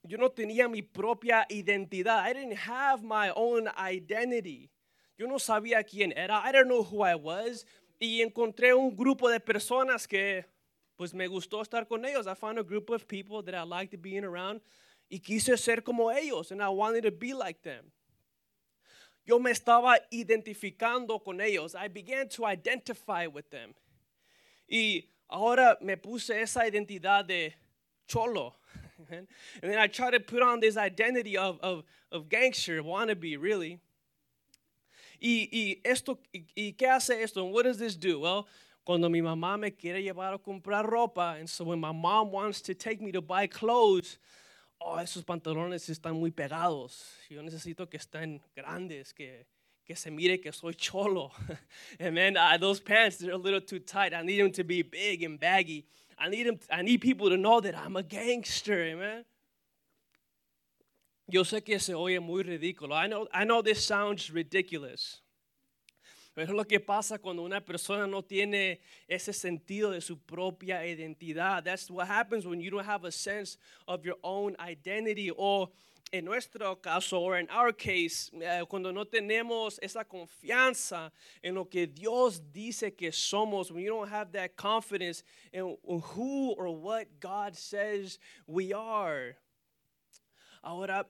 yo 0.02 0.18
no 0.18 0.30
tenía 0.30 0.68
mi 0.68 0.82
propia 0.82 1.46
identidad. 1.50 2.24
I 2.24 2.32
didn't 2.32 2.58
have 2.58 3.02
my 3.02 3.30
own 3.34 3.68
identity. 3.76 4.70
Yo 5.16 5.26
no 5.26 5.38
sabía 5.38 5.84
quién 5.84 6.12
era. 6.16 6.40
I 6.44 6.52
didn't 6.52 6.68
know 6.68 6.82
who 6.82 7.02
I 7.02 7.14
was. 7.14 7.64
Y 8.00 8.22
encontré 8.22 8.74
un 8.74 8.96
grupo 8.96 9.28
de 9.28 9.40
personas 9.40 10.06
que 10.06 10.44
pues 10.96 11.14
me 11.14 11.26
gustó 11.26 11.62
estar 11.62 11.86
con 11.88 12.04
ellos. 12.04 12.26
I 12.26 12.34
found 12.34 12.58
a 12.58 12.62
group 12.62 12.90
of 12.90 13.06
people 13.06 13.42
that 13.42 13.54
I 13.54 13.62
liked 13.62 14.00
being 14.00 14.24
around 14.24 14.60
y 15.10 15.20
quise 15.20 15.56
ser 15.56 15.82
como 15.82 16.10
ellos 16.10 16.50
and 16.52 16.62
I 16.62 16.68
wanted 16.68 17.02
to 17.02 17.10
be 17.10 17.34
like 17.34 17.62
them. 17.62 17.90
Yo 19.24 19.38
me 19.38 19.50
estaba 19.50 19.98
identificando 20.10 21.22
con 21.22 21.40
ellos. 21.40 21.74
I 21.74 21.88
began 21.88 22.28
to 22.30 22.46
identify 22.46 23.26
with 23.26 23.50
them. 23.50 23.74
Y 24.66 25.08
ahora 25.28 25.76
me 25.80 25.96
puse 25.96 26.40
esa 26.40 26.66
identidad 26.66 27.26
de 27.26 27.54
cholo. 28.06 28.57
And 29.10 29.26
then 29.62 29.78
I 29.78 29.86
try 29.86 30.10
to 30.10 30.20
put 30.20 30.42
on 30.42 30.60
this 30.60 30.76
identity 30.76 31.36
of, 31.36 31.58
of, 31.60 31.84
of 32.10 32.28
gangster, 32.28 32.82
wannabe, 32.82 33.36
really. 33.40 33.78
Y, 35.20 35.48
y 35.52 35.76
esto, 35.84 36.18
y, 36.32 36.44
y 36.56 36.74
qué 36.76 36.88
hace 36.88 37.22
esto? 37.22 37.44
And 37.44 37.52
what 37.52 37.64
does 37.64 37.78
this 37.78 37.96
do? 37.96 38.20
Well, 38.20 38.46
cuando 38.84 39.08
mi 39.08 39.20
mamá 39.20 39.58
me 39.58 39.70
quiere 39.70 40.02
llevar 40.02 40.34
a 40.34 40.38
comprar 40.38 40.88
ropa, 40.88 41.38
and 41.38 41.48
so 41.48 41.64
when 41.64 41.78
my 41.78 41.92
mom 41.92 42.30
wants 42.30 42.60
to 42.62 42.74
take 42.74 43.02
me 43.02 43.12
to 43.12 43.20
buy 43.20 43.46
clothes, 43.46 44.18
oh, 44.80 44.96
esos 44.96 45.24
pantalones 45.24 45.88
están 45.90 46.18
muy 46.18 46.30
pegados. 46.30 47.02
Yo 47.28 47.42
necesito 47.42 47.90
que 47.90 47.98
estén 47.98 48.40
grandes, 48.56 49.12
que, 49.12 49.44
que 49.84 49.96
se 49.96 50.10
mire 50.10 50.38
que 50.38 50.52
soy 50.52 50.72
cholo. 50.72 51.32
and 52.00 52.14
man, 52.14 52.36
uh, 52.36 52.56
those 52.56 52.80
pants, 52.80 53.18
they're 53.18 53.32
a 53.32 53.36
little 53.36 53.60
too 53.60 53.78
tight. 53.78 54.14
I 54.14 54.22
need 54.22 54.40
them 54.40 54.52
to 54.52 54.64
be 54.64 54.82
big 54.82 55.22
and 55.22 55.38
baggy. 55.38 55.84
I 56.18 56.28
need, 56.28 56.46
him, 56.46 56.58
I 56.70 56.82
need 56.82 57.00
people 57.00 57.30
to 57.30 57.36
know 57.36 57.60
that 57.60 57.76
I'm 57.76 57.96
a 57.96 58.02
gangster, 58.02 58.82
amen. 58.82 59.24
Yo 61.30 61.42
sé 61.44 61.62
que 61.62 61.78
se 61.78 61.92
oye 61.92 62.18
muy 62.20 62.42
ridículo. 62.42 62.92
I 62.92 63.06
know, 63.06 63.28
I 63.32 63.44
know 63.44 63.62
this 63.62 63.84
sounds 63.84 64.30
ridiculous. 64.30 65.20
Pero 66.34 66.54
lo 66.54 66.64
que 66.64 66.78
pasa 66.78 67.18
cuando 67.18 67.42
una 67.42 67.60
persona 67.60 68.06
no 68.06 68.22
tiene 68.22 68.78
ese 69.08 69.32
sentido 69.32 69.90
de 69.90 70.00
su 70.00 70.16
propia 70.16 70.86
identidad. 70.86 71.64
That's 71.64 71.90
what 71.90 72.06
happens 72.06 72.46
when 72.46 72.60
you 72.60 72.70
don't 72.70 72.84
have 72.84 73.04
a 73.04 73.12
sense 73.12 73.58
of 73.86 74.04
your 74.04 74.14
own 74.22 74.56
identity 74.60 75.30
or 75.30 75.68
en 76.12 76.24
nuestro 76.24 76.76
caso, 76.76 77.20
o 77.20 77.34
en 77.34 77.48
our 77.50 77.72
case, 77.72 78.30
eh, 78.40 78.64
cuando 78.68 78.92
no 78.92 79.04
tenemos 79.04 79.78
esa 79.82 80.04
confianza 80.04 81.12
en 81.42 81.54
lo 81.54 81.64
que 81.64 81.86
Dios 81.86 82.40
dice 82.52 82.96
que 82.96 83.12
somos, 83.12 83.70
when 83.70 83.82
you 83.82 83.90
don't 83.90 84.08
have 84.08 84.32
that 84.32 84.56
confidence 84.56 85.22
in, 85.52 85.76
who 85.82 86.54
or 86.56 86.68
what 86.68 87.20
God 87.20 87.56
says 87.56 88.18
we 88.46 88.72
are. 88.72 89.36
Ahora 90.62 91.06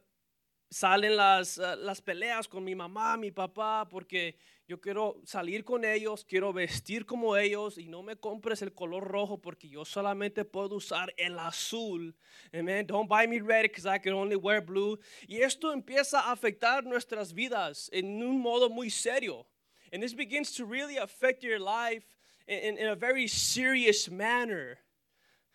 salen 0.70 1.16
las, 1.16 1.58
uh, 1.58 1.76
las 1.78 2.00
peleas 2.00 2.48
con 2.48 2.64
mi 2.64 2.74
mamá, 2.74 3.16
mi 3.16 3.30
papá, 3.30 3.88
porque 3.88 4.36
yo 4.66 4.78
quiero 4.80 5.20
salir 5.24 5.64
con 5.64 5.84
ellos, 5.84 6.24
quiero 6.24 6.52
vestir 6.52 7.06
como 7.06 7.36
ellos 7.36 7.78
y 7.78 7.88
no 7.88 8.02
me 8.02 8.16
compres 8.16 8.60
el 8.60 8.74
color 8.74 9.02
rojo 9.04 9.40
porque 9.40 9.66
yo 9.66 9.84
solamente 9.84 10.44
puedo 10.44 10.76
usar 10.76 11.12
el 11.16 11.38
azul. 11.38 12.14
Amen. 12.52 12.86
Don't 12.86 13.08
buy 13.08 13.26
me 13.26 13.40
red 13.40 13.62
because 13.62 13.86
I 13.86 13.98
can 13.98 14.12
only 14.12 14.36
wear 14.36 14.60
blue. 14.60 14.98
Y 15.26 15.40
esto 15.40 15.72
empieza 15.72 16.20
a 16.20 16.32
afectar 16.32 16.84
nuestras 16.84 17.32
vidas 17.32 17.88
en 17.92 18.22
un 18.22 18.38
modo 18.38 18.68
muy 18.68 18.90
serio. 18.90 19.46
And 19.90 20.02
this 20.02 20.12
begins 20.12 20.54
to 20.56 20.66
really 20.66 20.98
affect 20.98 21.42
your 21.42 21.58
life 21.58 22.04
in, 22.46 22.76
in 22.76 22.88
a 22.88 22.94
very 22.94 23.26
serious 23.26 24.10
manner. 24.10 24.78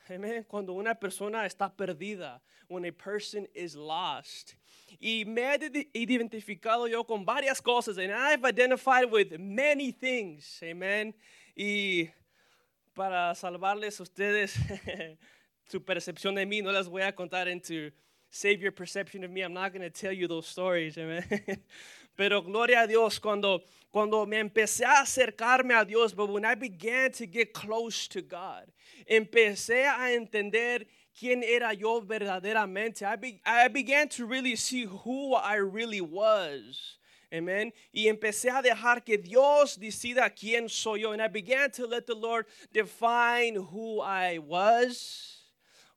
Amen. 0.09 0.43
Cuando 0.49 0.73
una 0.73 0.95
persona 0.95 1.45
está 1.45 1.71
perdida, 1.71 2.41
when 2.67 2.83
a 2.85 2.91
person 2.91 3.47
is 3.53 3.75
lost. 3.75 4.55
Y 4.99 5.25
me 5.25 5.55
he 5.93 5.99
identificado 5.99 6.87
yo 6.87 7.03
con 7.03 7.25
varias 7.25 7.61
cosas, 7.61 7.97
and 7.97 8.11
I've 8.11 8.45
identified 8.45 9.11
with 9.11 9.37
many 9.39 9.91
things. 9.91 10.59
Amen. 10.63 11.13
Y 11.55 12.09
para 12.93 13.33
salvarles 13.35 13.99
a 13.99 14.03
ustedes 14.03 14.55
su 15.67 15.81
percepción 15.81 16.35
de 16.35 16.45
mí, 16.45 16.61
no 16.61 16.71
les 16.71 16.87
voy 16.87 17.01
a 17.01 17.11
contar 17.13 17.47
into 17.47 17.91
save 18.29 18.61
your 18.61 18.71
perception 18.71 19.23
of 19.23 19.31
me. 19.31 19.41
I'm 19.41 19.53
not 19.53 19.71
going 19.73 19.81
to 19.81 19.89
tell 19.89 20.11
you 20.11 20.27
those 20.27 20.47
stories. 20.47 20.97
Amen. 20.97 21.23
Pero 22.15 22.41
gloria 22.41 22.83
a 22.83 22.87
Dios 22.87 23.19
cuando 23.19 23.63
cuando 23.91 24.25
me 24.25 24.39
empecé 24.39 24.85
a 24.85 25.01
acercarme 25.01 25.79
a 25.79 25.85
Dios, 25.85 26.13
but 26.13 26.27
when 26.27 26.43
I 26.43 26.55
began 26.55 27.11
to 27.11 27.27
get 27.27 27.53
close 27.53 28.07
to 28.07 28.21
God, 28.21 28.71
empecé 29.07 29.85
a 29.85 30.11
entender 30.13 30.87
quién 31.17 31.43
era 31.43 31.73
yo 31.73 32.01
verdaderamente. 32.01 33.03
I, 33.03 33.15
be, 33.15 33.41
I 33.45 33.67
began 33.67 34.07
to 34.09 34.25
really 34.25 34.55
see 34.55 34.85
who 34.85 35.33
I 35.35 35.55
really 35.55 36.01
was. 36.01 36.97
Amen. 37.33 37.73
Y 37.91 38.07
empecé 38.07 38.51
a 38.51 38.61
dejar 38.61 39.03
que 39.03 39.17
Dios 39.17 39.77
decida 39.77 40.29
quién 40.29 40.69
soy 40.69 41.01
yo. 41.01 41.13
And 41.13 41.21
I 41.21 41.27
began 41.27 41.71
to 41.71 41.87
let 41.87 42.05
the 42.05 42.13
Lord 42.13 42.45
define 42.71 43.55
who 43.55 44.01
I 44.01 44.37
was. 44.37 45.41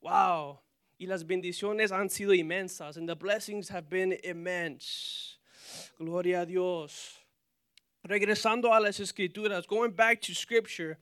Wow. 0.01 0.61
Y 0.99 1.07
las 1.07 1.25
bendiciones 1.25 1.93
han 1.93 2.09
sido 2.09 2.33
inmensas. 2.33 2.97
And 2.97 3.07
the 3.07 3.15
blessings 3.15 3.69
have 3.69 3.91
been 3.91 4.19
immense. 4.25 5.37
Gloria 5.99 6.43
a 6.43 6.47
Dios. 6.47 7.19
Regresando 8.07 8.73
a 8.73 8.79
las 8.79 9.01
escrituras, 9.01 9.67
going 9.67 9.91
back 9.91 10.21
to 10.21 10.35
scripture, 10.35 10.97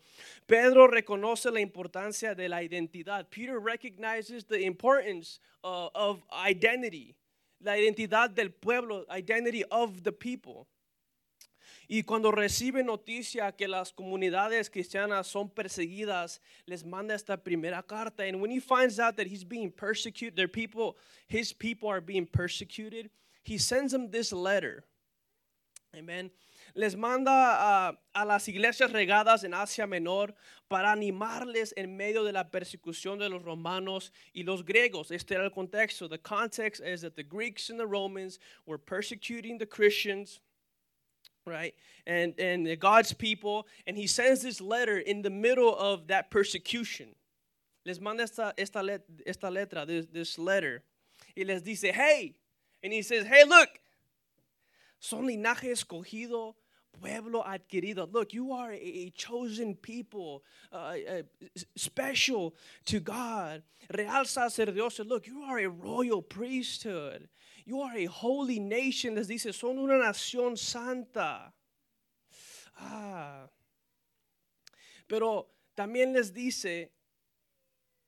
Pedro 0.47 0.89
reconoce 0.89 1.51
la 1.53 1.61
importancia 1.61 2.35
de 2.35 2.49
la 2.49 2.63
identidad. 2.63 3.29
Peter 3.31 3.59
recognizes 3.59 4.45
the 4.45 4.65
importance 4.65 5.39
uh, 5.63 5.89
of 5.95 6.23
identity, 6.33 7.15
la 7.61 7.73
identidad 7.73 8.35
del 8.35 8.51
pueblo, 8.51 9.05
identity 9.11 9.65
of 9.71 10.03
the 10.03 10.13
people. 10.13 10.67
Y 11.87 12.03
cuando 12.03 12.31
recibe 12.31 12.83
noticia 12.83 13.53
que 13.53 13.69
las 13.69 13.93
comunidades 13.93 14.71
cristianas 14.71 15.27
son 15.27 15.51
perseguidas, 15.51 16.41
les 16.67 16.85
manda 16.85 17.15
esta 17.15 17.37
primera 17.37 17.83
carta. 17.83 18.25
And 18.25 18.41
when 18.41 18.51
he 18.51 18.61
finds 18.61 18.99
out 18.99 19.17
that 19.17 19.27
he's 19.27 19.45
being 19.45 19.71
persecuted, 19.71 20.37
their 20.37 20.49
people, 20.49 20.97
his 21.27 21.53
people 21.53 21.91
are 21.91 22.01
being 22.01 22.27
persecuted, 22.27 23.11
he 23.43 23.59
sends 23.59 23.93
them 23.93 24.11
this 24.11 24.33
letter. 24.33 24.85
Amen. 25.95 26.31
Les 26.77 26.97
manda 26.97 27.31
a, 27.31 27.99
a 28.15 28.25
las 28.25 28.49
iglesias 28.49 28.91
regadas 28.91 29.45
en 29.45 29.55
Asia 29.55 29.87
Menor 29.87 30.35
para 30.69 30.91
animarles 30.91 31.73
en 31.77 31.97
medio 31.97 32.25
de 32.25 32.33
la 32.33 32.51
persecución 32.51 33.19
de 33.19 33.29
los 33.29 33.43
romanos 33.43 34.11
y 34.33 34.43
los 34.43 34.65
griegos. 34.65 35.13
Este 35.13 35.35
era 35.35 35.45
el 35.45 35.53
contexto. 35.53 36.09
The 36.09 36.19
context 36.19 36.83
is 36.83 37.03
that 37.03 37.15
the 37.15 37.23
Greeks 37.23 37.71
and 37.71 37.79
the 37.79 37.87
Romans 37.87 38.41
were 38.67 38.79
persecuting 38.79 39.59
the 39.59 39.67
Christians 39.67 40.41
right 41.47 41.75
and 42.07 42.39
and 42.41 42.81
god's 42.81 43.13
people 43.13 43.67
and 43.87 43.97
he 43.99 44.07
sends 44.07 44.43
this 44.43 44.61
letter 44.61 44.99
in 44.99 45.21
the 45.21 45.29
middle 45.31 45.77
of 45.77 46.07
that 46.07 46.31
persecution 46.31 47.09
les 47.85 48.01
manda 48.01 48.23
esta, 48.23 48.55
esta, 48.57 48.83
let, 48.83 49.03
esta 49.27 49.49
letra 49.49 49.87
this, 49.87 50.07
this 50.13 50.39
letter 50.39 50.83
y 51.37 51.45
les 51.45 51.61
dice 51.63 51.93
hey 51.93 52.35
and 52.83 52.93
he 52.93 53.03
says 53.03 53.27
hey 53.27 53.45
look 53.47 53.69
son 55.01 55.27
linaje 55.27 55.71
escogido 55.71 56.55
pueblo 57.01 57.43
adquirido 57.43 58.11
look 58.13 58.33
you 58.33 58.53
are 58.53 58.73
a, 58.73 59.13
chosen 59.17 59.75
people 59.75 60.43
uh, 60.73 60.95
uh, 61.09 61.23
special 61.77 62.55
to 62.85 63.01
god 63.01 63.63
real 63.97 64.25
sacerdocio 64.25 65.05
look 65.05 65.27
you 65.27 65.43
are 65.43 65.59
a 65.59 65.69
royal 65.69 66.23
priesthood 66.23 67.29
you 67.65 67.81
are 67.81 67.97
a 67.97 68.05
holy 68.05 68.61
nation, 68.61 69.15
les 69.15 69.27
dice, 69.27 69.53
son 69.55 69.79
una 69.79 69.95
nación 69.95 70.57
santa. 70.57 71.53
Ah. 72.79 73.49
Pero 75.09 75.49
también 75.75 76.13
les 76.13 76.33
dice, 76.33 76.93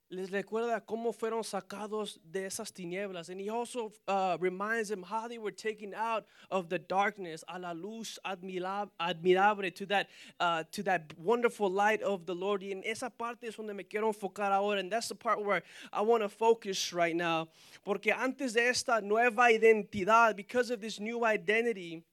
les 0.08 0.30
recuerda 0.30 0.80
cómo 0.80 1.12
fueron 1.12 1.42
sacados 1.42 2.20
de 2.22 2.46
esas 2.46 2.72
tinieblas. 2.72 3.28
And 3.28 3.40
he 3.40 3.50
also 3.50 3.92
uh, 4.06 4.36
reminds 4.40 4.88
them 4.88 5.02
how 5.02 5.26
they 5.26 5.38
were 5.38 5.50
taken 5.50 5.94
out 5.94 6.26
of 6.50 6.68
the 6.68 6.78
darkness 6.78 7.42
a 7.48 7.58
la 7.58 7.72
luz 7.72 8.18
admirable 8.24 9.70
to 9.70 9.86
that, 9.86 10.08
uh, 10.38 10.62
to 10.70 10.82
that 10.84 11.12
wonderful 11.18 11.68
light 11.68 12.02
of 12.02 12.24
the 12.26 12.34
Lord. 12.34 12.62
Y 12.62 12.70
en 12.70 12.82
esa 12.84 13.10
parte 13.10 13.48
es 13.48 13.56
donde 13.56 13.74
me 13.74 13.84
quiero 13.84 14.12
enfocar 14.12 14.52
ahora. 14.52 14.78
And 14.78 14.92
that's 14.92 15.08
the 15.08 15.16
part 15.16 15.44
where 15.44 15.62
I 15.92 16.02
want 16.02 16.22
to 16.22 16.28
focus 16.28 16.92
right 16.92 17.16
now. 17.16 17.48
Porque 17.84 18.12
antes 18.16 18.54
de 18.54 18.68
esta 18.68 19.00
nueva 19.00 19.50
identidad, 19.50 20.36
because 20.36 20.70
of 20.70 20.80
this 20.80 21.00
new 21.00 21.24
identity 21.24 22.04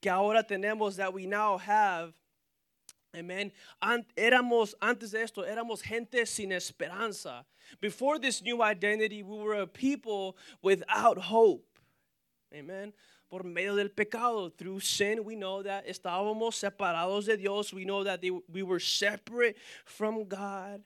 que 0.00 0.10
ahora 0.10 0.42
tenemos 0.42 0.96
that 0.96 1.12
we 1.12 1.26
now 1.26 1.58
have, 1.58 2.14
Amen. 3.14 3.52
éramos, 4.16 4.74
antes 4.80 5.10
de 5.10 5.22
esto, 5.22 5.42
éramos 5.44 5.82
gente 5.82 6.24
sin 6.26 6.52
esperanza. 6.52 7.44
Before 7.80 8.18
this 8.18 8.42
new 8.42 8.62
identity, 8.62 9.22
we 9.22 9.36
were 9.36 9.60
a 9.60 9.66
people 9.66 10.36
without 10.62 11.18
hope. 11.18 11.66
Amen. 12.54 12.92
Por 13.30 13.44
medio 13.44 13.76
del 13.76 13.90
pecado, 13.90 14.50
through 14.50 14.80
sin, 14.80 15.24
we 15.24 15.36
know 15.36 15.62
that 15.62 15.86
estábamos 15.86 16.54
separados 16.54 17.26
de 17.26 17.36
Dios. 17.36 17.72
We 17.72 17.84
know 17.84 18.04
that 18.04 18.20
they, 18.20 18.30
we 18.30 18.62
were 18.62 18.80
separate 18.80 19.56
from 19.84 20.24
God. 20.24 20.82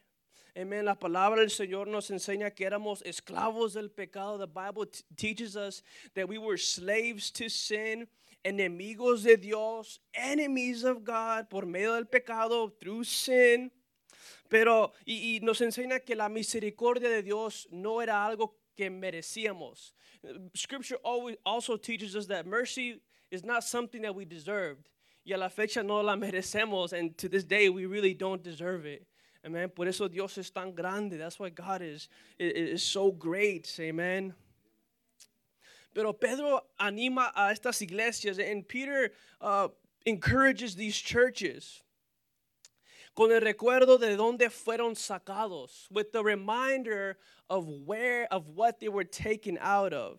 Amen. 0.57 0.87
La 0.87 0.95
palabra 0.95 1.37
del 1.37 1.51
Señor 1.51 1.87
nos 1.87 2.11
enseña 2.11 2.55
que 2.55 2.67
éramos 2.67 3.03
esclavos 3.03 3.75
del 3.75 3.89
pecado. 3.89 4.39
The 4.39 4.47
Bible 4.47 4.87
teaches 5.17 5.57
us 5.57 5.83
that 6.15 6.29
we 6.29 6.39
were 6.39 6.57
slaves 6.57 7.31
to 7.33 7.49
sin 7.49 8.07
enemigos 8.47 9.25
de 9.25 9.37
Dios, 9.37 10.01
enemies 10.15 10.85
of 10.85 11.05
God 11.05 11.49
por 11.51 11.67
medio 11.67 11.95
del 11.95 12.07
pecado, 12.07 12.73
through 12.81 13.05
sin. 13.05 13.71
Pero, 14.49 14.93
y, 15.05 15.37
y 15.37 15.41
nos 15.43 15.61
enseña 15.61 16.05
que 16.05 16.15
la 16.15 16.29
misericordia 16.29 17.09
de 17.09 17.23
Dios 17.23 17.67
no 17.73 18.01
era 18.01 18.25
algo 18.25 18.55
que 18.77 18.91
merecíamos. 18.91 19.93
Scripture 20.55 20.99
always 21.03 21.37
also 21.45 21.77
teaches 21.77 22.15
us 22.15 22.27
that 22.27 22.47
mercy 22.47 23.01
is 23.31 23.45
not 23.45 23.65
something 23.65 24.03
that 24.03 24.15
we 24.15 24.25
deserved. 24.25 24.89
Y 25.25 25.35
a 25.35 25.39
la 25.39 25.49
fecha 25.49 25.83
no 25.83 26.01
la 26.01 26.15
merecemos, 26.17 26.93
and 26.93 27.17
to 27.19 27.29
this 27.29 27.45
day 27.45 27.69
we 27.69 27.87
really 27.87 28.15
don't 28.15 28.43
deserve 28.43 28.87
it. 28.87 29.07
Amen. 29.45 29.69
Por 29.71 29.87
eso 29.87 30.09
Dios 30.09 30.39
es 30.39 30.51
tan 30.51 30.73
grande. 30.73 31.19
That's 31.19 31.39
why 31.39 31.51
God 31.51 31.83
is, 31.83 32.09
is, 32.39 32.53
is 32.53 32.83
so 32.83 33.11
great. 33.13 33.73
Amen. 33.81 34.35
Pero 35.97 36.13
Pedro 36.13 36.61
anima 36.79 37.33
a 37.35 37.51
estas 37.55 37.81
iglesias, 37.81 38.39
and 38.39 38.69
Peter 38.69 39.13
uh, 39.41 39.69
encourages 40.05 40.75
these 40.75 40.95
churches 40.95 41.83
con 43.17 43.33
el 43.33 43.41
recuerdo 43.41 43.99
de 43.99 44.15
dónde 44.15 44.51
fueron 44.51 44.95
sacados, 44.95 45.91
with 45.91 46.13
the 46.13 46.23
reminder 46.23 47.17
of 47.49 47.67
where, 47.67 48.31
of 48.31 48.51
what 48.51 48.79
they 48.79 48.91
were 48.91 49.05
taken 49.05 49.57
out 49.59 49.95
of. 49.95 50.19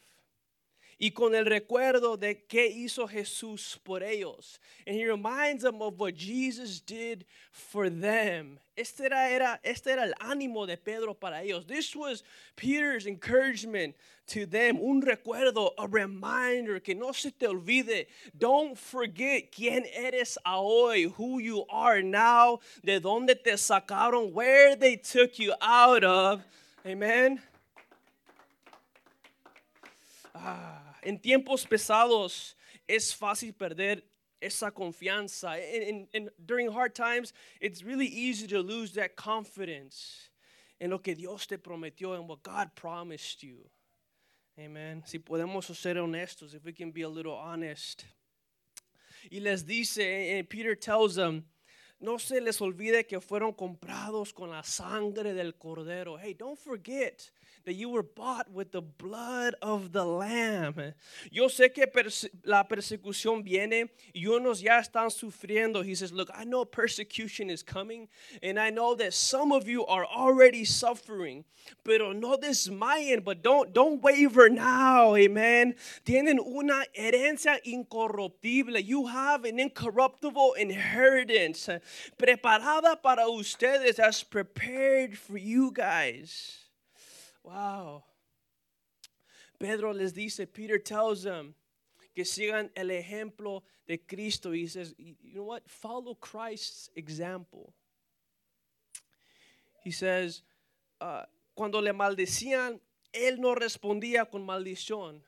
Y 1.00 1.12
con 1.12 1.36
el 1.36 1.46
recuerdo 1.46 2.18
de 2.18 2.44
qué 2.48 2.68
hizo 2.68 3.08
Jesús 3.08 3.80
por 3.84 4.02
ellos. 4.02 4.60
And 4.86 4.96
he 4.96 5.06
reminds 5.06 5.64
them 5.64 5.82
of 5.82 6.00
what 6.00 6.16
Jesus 6.16 6.80
did 6.80 7.26
for 7.52 7.90
them. 7.90 8.60
Este 8.76 9.02
era, 9.02 9.30
era, 9.30 9.60
este 9.64 9.88
era 9.88 10.04
el 10.04 10.14
ánimo 10.20 10.66
de 10.66 10.78
Pedro 10.78 11.14
para 11.14 11.44
ellos. 11.44 11.66
This 11.68 11.96
was 11.96 12.24
Peter's 12.56 13.06
encouragement 13.06 13.96
to 14.28 14.46
them. 14.46 14.80
Un 14.80 15.02
recuerdo, 15.02 15.72
a 15.78 15.88
reminder, 15.88 16.80
que 16.80 16.96
no 16.96 17.12
se 17.12 17.30
te 17.32 17.48
olvide. 17.48 18.08
Don't 18.36 18.78
forget 18.78 19.52
quién 19.52 19.86
eres 19.94 20.38
hoy, 20.46 21.06
who 21.06 21.40
you 21.40 21.66
are 21.70 22.02
now, 22.02 22.60
de 22.84 23.00
dónde 23.00 23.44
te 23.44 23.52
sacaron, 23.52 24.32
where 24.32 24.76
they 24.76 24.96
took 24.96 25.38
you 25.38 25.54
out 25.62 26.04
of. 26.04 26.44
Amen. 26.86 27.42
Ah 30.34 30.87
en 31.08 31.18
tiempos 31.18 31.66
pesados 31.66 32.58
es 32.86 33.16
fácil 33.16 33.54
perder 33.54 34.04
esa 34.42 34.72
confianza. 34.72 35.58
In, 35.58 36.10
in, 36.14 36.30
during 36.46 36.70
hard 36.70 36.94
times, 36.94 37.34
it's 37.62 37.82
really 37.82 38.08
easy 38.08 38.46
to 38.46 38.60
lose 38.60 38.92
that 38.96 39.16
confidence 39.16 40.30
en 40.82 40.90
lo 40.90 41.00
que 41.00 41.16
Dios 41.16 41.48
te 41.48 41.56
prometió 41.56 42.14
and 42.14 42.28
what 42.28 42.44
God 42.44 42.76
promised 42.76 43.42
you. 43.42 43.70
Amen. 44.60 45.02
Si 45.06 45.18
podemos 45.20 45.74
ser 45.74 45.96
honestos, 45.96 46.54
if 46.54 46.66
we 46.66 46.74
can 46.74 46.92
be 46.92 47.04
a 47.04 47.10
little 47.10 47.36
honest. 47.36 48.04
Y 49.32 49.40
les 49.40 49.64
dice, 49.64 50.38
and 50.38 50.50
Peter 50.50 50.76
tells 50.76 51.16
them, 51.16 51.46
no 52.02 52.18
se 52.18 52.42
les 52.42 52.60
olvide 52.60 53.08
que 53.08 53.22
fueron 53.22 53.54
comprados 53.54 54.34
con 54.34 54.50
la 54.50 54.62
sangre 54.62 55.34
del 55.34 55.54
cordero. 55.54 56.20
Hey, 56.20 56.34
don't 56.34 56.60
forget 56.60 57.32
that 57.66 57.74
you 57.74 57.90
were 57.90 58.04
bought 58.04 58.52
with 58.52 58.72
the 58.72 58.82
blood 58.82 59.56
of 59.62 59.92
the 59.92 60.06
lamb. 60.06 60.94
Yo 61.32 61.48
sé 61.48 61.74
que 61.74 61.86
la 62.44 62.64
persecución 62.68 63.44
viene 63.44 63.90
y 64.14 64.26
unos 64.28 64.62
ya 64.62 64.80
están 64.80 65.10
sufriendo. 65.12 65.84
He 65.84 65.96
says, 65.96 66.12
Look, 66.12 66.30
I 66.34 66.44
know 66.44 66.66
persecution 66.66 67.50
is 67.50 67.64
coming, 67.64 68.08
and 68.42 68.60
I 68.60 68.70
know 68.70 68.96
that 68.96 69.14
some 69.14 69.52
of 69.52 69.68
you 69.68 69.86
are 69.86 70.06
already 70.06 70.66
suffering. 70.66 71.46
Pero 71.84 72.14
no 72.14 72.38
desmayen, 72.38 73.24
but 73.24 73.42
don't, 73.42 73.74
don't 73.74 74.02
waver 74.02 74.50
now, 74.50 75.16
amen. 75.16 75.76
Tienen 76.06 76.40
una 76.40 76.84
herencia 76.98 77.60
incorruptible. 77.64 78.84
You 78.84 79.08
have 79.08 79.46
an 79.46 79.60
incorruptible 79.60 80.54
inheritance 80.54 81.70
preparada 82.18 83.02
para 83.02 83.30
ustedes, 83.30 84.00
as 84.00 84.24
prepared 84.24 85.18
for 85.18 85.38
you 85.38 85.72
guys. 85.72 86.67
Wow. 87.48 88.04
Pedro 89.60 89.92
les 89.92 90.12
dice, 90.12 90.46
Peter 90.46 90.78
tells 90.78 91.24
them 91.24 91.56
que 92.14 92.24
sigan 92.24 92.70
el 92.76 92.90
ejemplo 92.90 93.64
de 93.88 93.98
Cristo. 93.98 94.52
He 94.52 94.68
says, 94.68 94.94
you 94.98 95.16
know 95.34 95.44
what? 95.44 95.64
Follow 95.68 96.14
Christ's 96.14 96.90
example. 96.96 97.74
He 99.84 99.92
says, 99.92 100.44
uh, 101.00 101.24
cuando 101.56 101.80
le 101.80 101.94
maldecían, 101.94 102.80
él 103.14 103.40
no 103.40 103.56
respondía 103.56 104.30
con 104.30 104.46
maldición. 104.46 105.22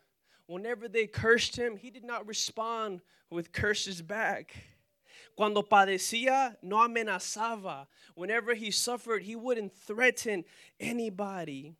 whenever 0.49 0.87
they 0.87 1.05
cursed 1.05 1.55
him, 1.55 1.77
he 1.77 1.91
did 1.91 2.03
not 2.03 2.27
respond 2.27 3.01
with 3.29 3.51
curses 3.51 4.01
back. 4.01 4.55
Cuando 5.37 5.61
padecía, 5.61 6.55
no 6.61 6.77
amenazaba. 6.77 7.85
Whenever 8.15 8.55
he 8.55 8.71
suffered, 8.71 9.23
he 9.23 9.35
wouldn't 9.35 9.71
threaten 9.71 10.43
anybody, 10.79 11.75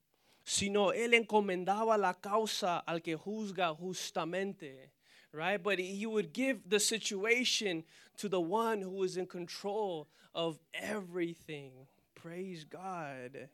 sino 0.49 0.91
él 0.91 1.13
encomendaba 1.13 1.95
la 1.95 2.15
causa 2.15 2.79
al 2.87 3.01
que 3.01 3.15
juzga 3.15 3.77
justamente. 3.79 4.89
Right? 5.31 5.61
But 5.61 5.77
he 5.77 6.07
would 6.07 6.33
give 6.33 6.67
the 6.67 6.79
situation 6.79 7.83
to 8.17 8.27
the 8.27 8.41
one 8.41 8.81
who 8.81 9.03
is 9.03 9.15
in 9.15 9.27
control 9.27 10.07
of 10.33 10.59
everything. 10.73 11.71
Praise 12.15 12.63
God. 12.63 13.47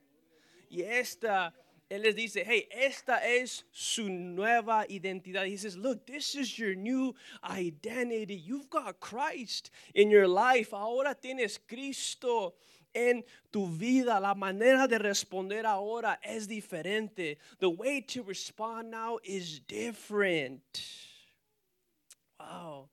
Y 0.70 0.84
esta 0.84 1.52
Él 1.92 2.02
les 2.02 2.16
dice, 2.16 2.44
hey, 2.44 2.68
esta 2.72 3.20
es 3.22 3.64
su 3.72 4.10
nueva 4.10 4.86
identidad. 4.90 5.46
He 5.46 5.58
says, 5.58 5.78
look, 5.78 6.08
this 6.08 6.34
is 6.34 6.58
your 6.58 6.74
new 6.74 7.14
identity. 7.44 8.36
You've 8.36 8.70
got 8.70 9.00
Christ 9.00 9.70
in 9.94 10.10
your 10.10 10.28
life. 10.28 10.74
Ahora 10.74 11.14
tienes 11.14 11.60
Cristo 11.68 12.56
en 12.96 13.24
tu 13.52 13.68
vida. 13.68 14.20
La 14.20 14.34
manera 14.34 14.88
de 14.88 14.98
responder 14.98 15.66
ahora 15.66 16.20
es 16.24 16.48
diferente. 16.48 17.38
The 17.60 17.70
way 17.70 18.02
to 18.02 18.24
respond 18.24 18.90
now 18.90 19.20
is 19.24 19.60
different. 19.68 20.64
Wow. 22.40 22.90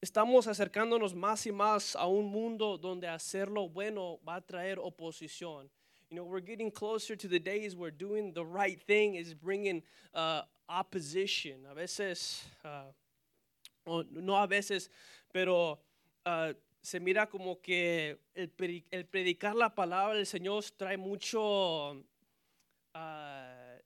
Estamos 0.00 0.46
acercándonos 0.46 1.14
más 1.14 1.46
y 1.46 1.52
más 1.52 1.94
a 1.94 2.06
un 2.06 2.26
mundo 2.26 2.76
donde 2.76 3.06
hacerlo 3.06 3.68
bueno 3.68 4.18
va 4.26 4.36
a 4.36 4.40
traer 4.40 4.78
oposición. 4.78 5.68
You 6.10 6.16
know, 6.16 6.24
we're 6.24 6.40
getting 6.40 6.70
closer 6.70 7.16
to 7.16 7.28
the 7.28 7.38
days 7.38 7.74
where 7.74 7.90
doing 7.90 8.32
the 8.34 8.44
right 8.44 8.80
thing 8.86 9.14
is 9.14 9.32
bringing 9.32 9.82
uh, 10.12 10.42
opposition. 10.68 11.64
A 11.70 11.74
veces, 11.74 12.42
uh, 12.64 14.02
no 14.10 14.34
a 14.36 14.46
veces, 14.46 14.88
pero 15.32 15.78
uh, 16.26 16.52
se 16.82 16.98
mira 16.98 17.28
como 17.28 17.60
que 17.60 18.18
el, 18.34 18.50
predicar 18.50 19.54
la 19.54 19.74
palabra 19.74 20.16
del 20.16 20.26
Señor 20.26 20.64
trae 20.76 20.96
mucho, 20.96 21.92
uh, 21.92 23.78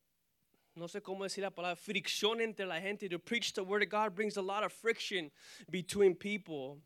no 0.75 0.89
sé 0.89 1.03
cómo 1.03 1.25
decir 1.25 1.43
la 1.43 1.51
palabra, 1.51 1.77
fricción 1.77 2.41
entre 2.41 2.65
la 2.65 2.81
gente. 2.81 3.09
To 3.11 3.19
preach 3.19 3.53
the 3.53 3.63
word 3.63 3.83
of 3.83 3.91
God 3.91 4.15
brings 4.15 4.39
a 4.39 4.43
lot 4.43 4.65
of 4.65 4.73
friction 4.73 5.31
between 5.71 6.17
people. 6.17 6.81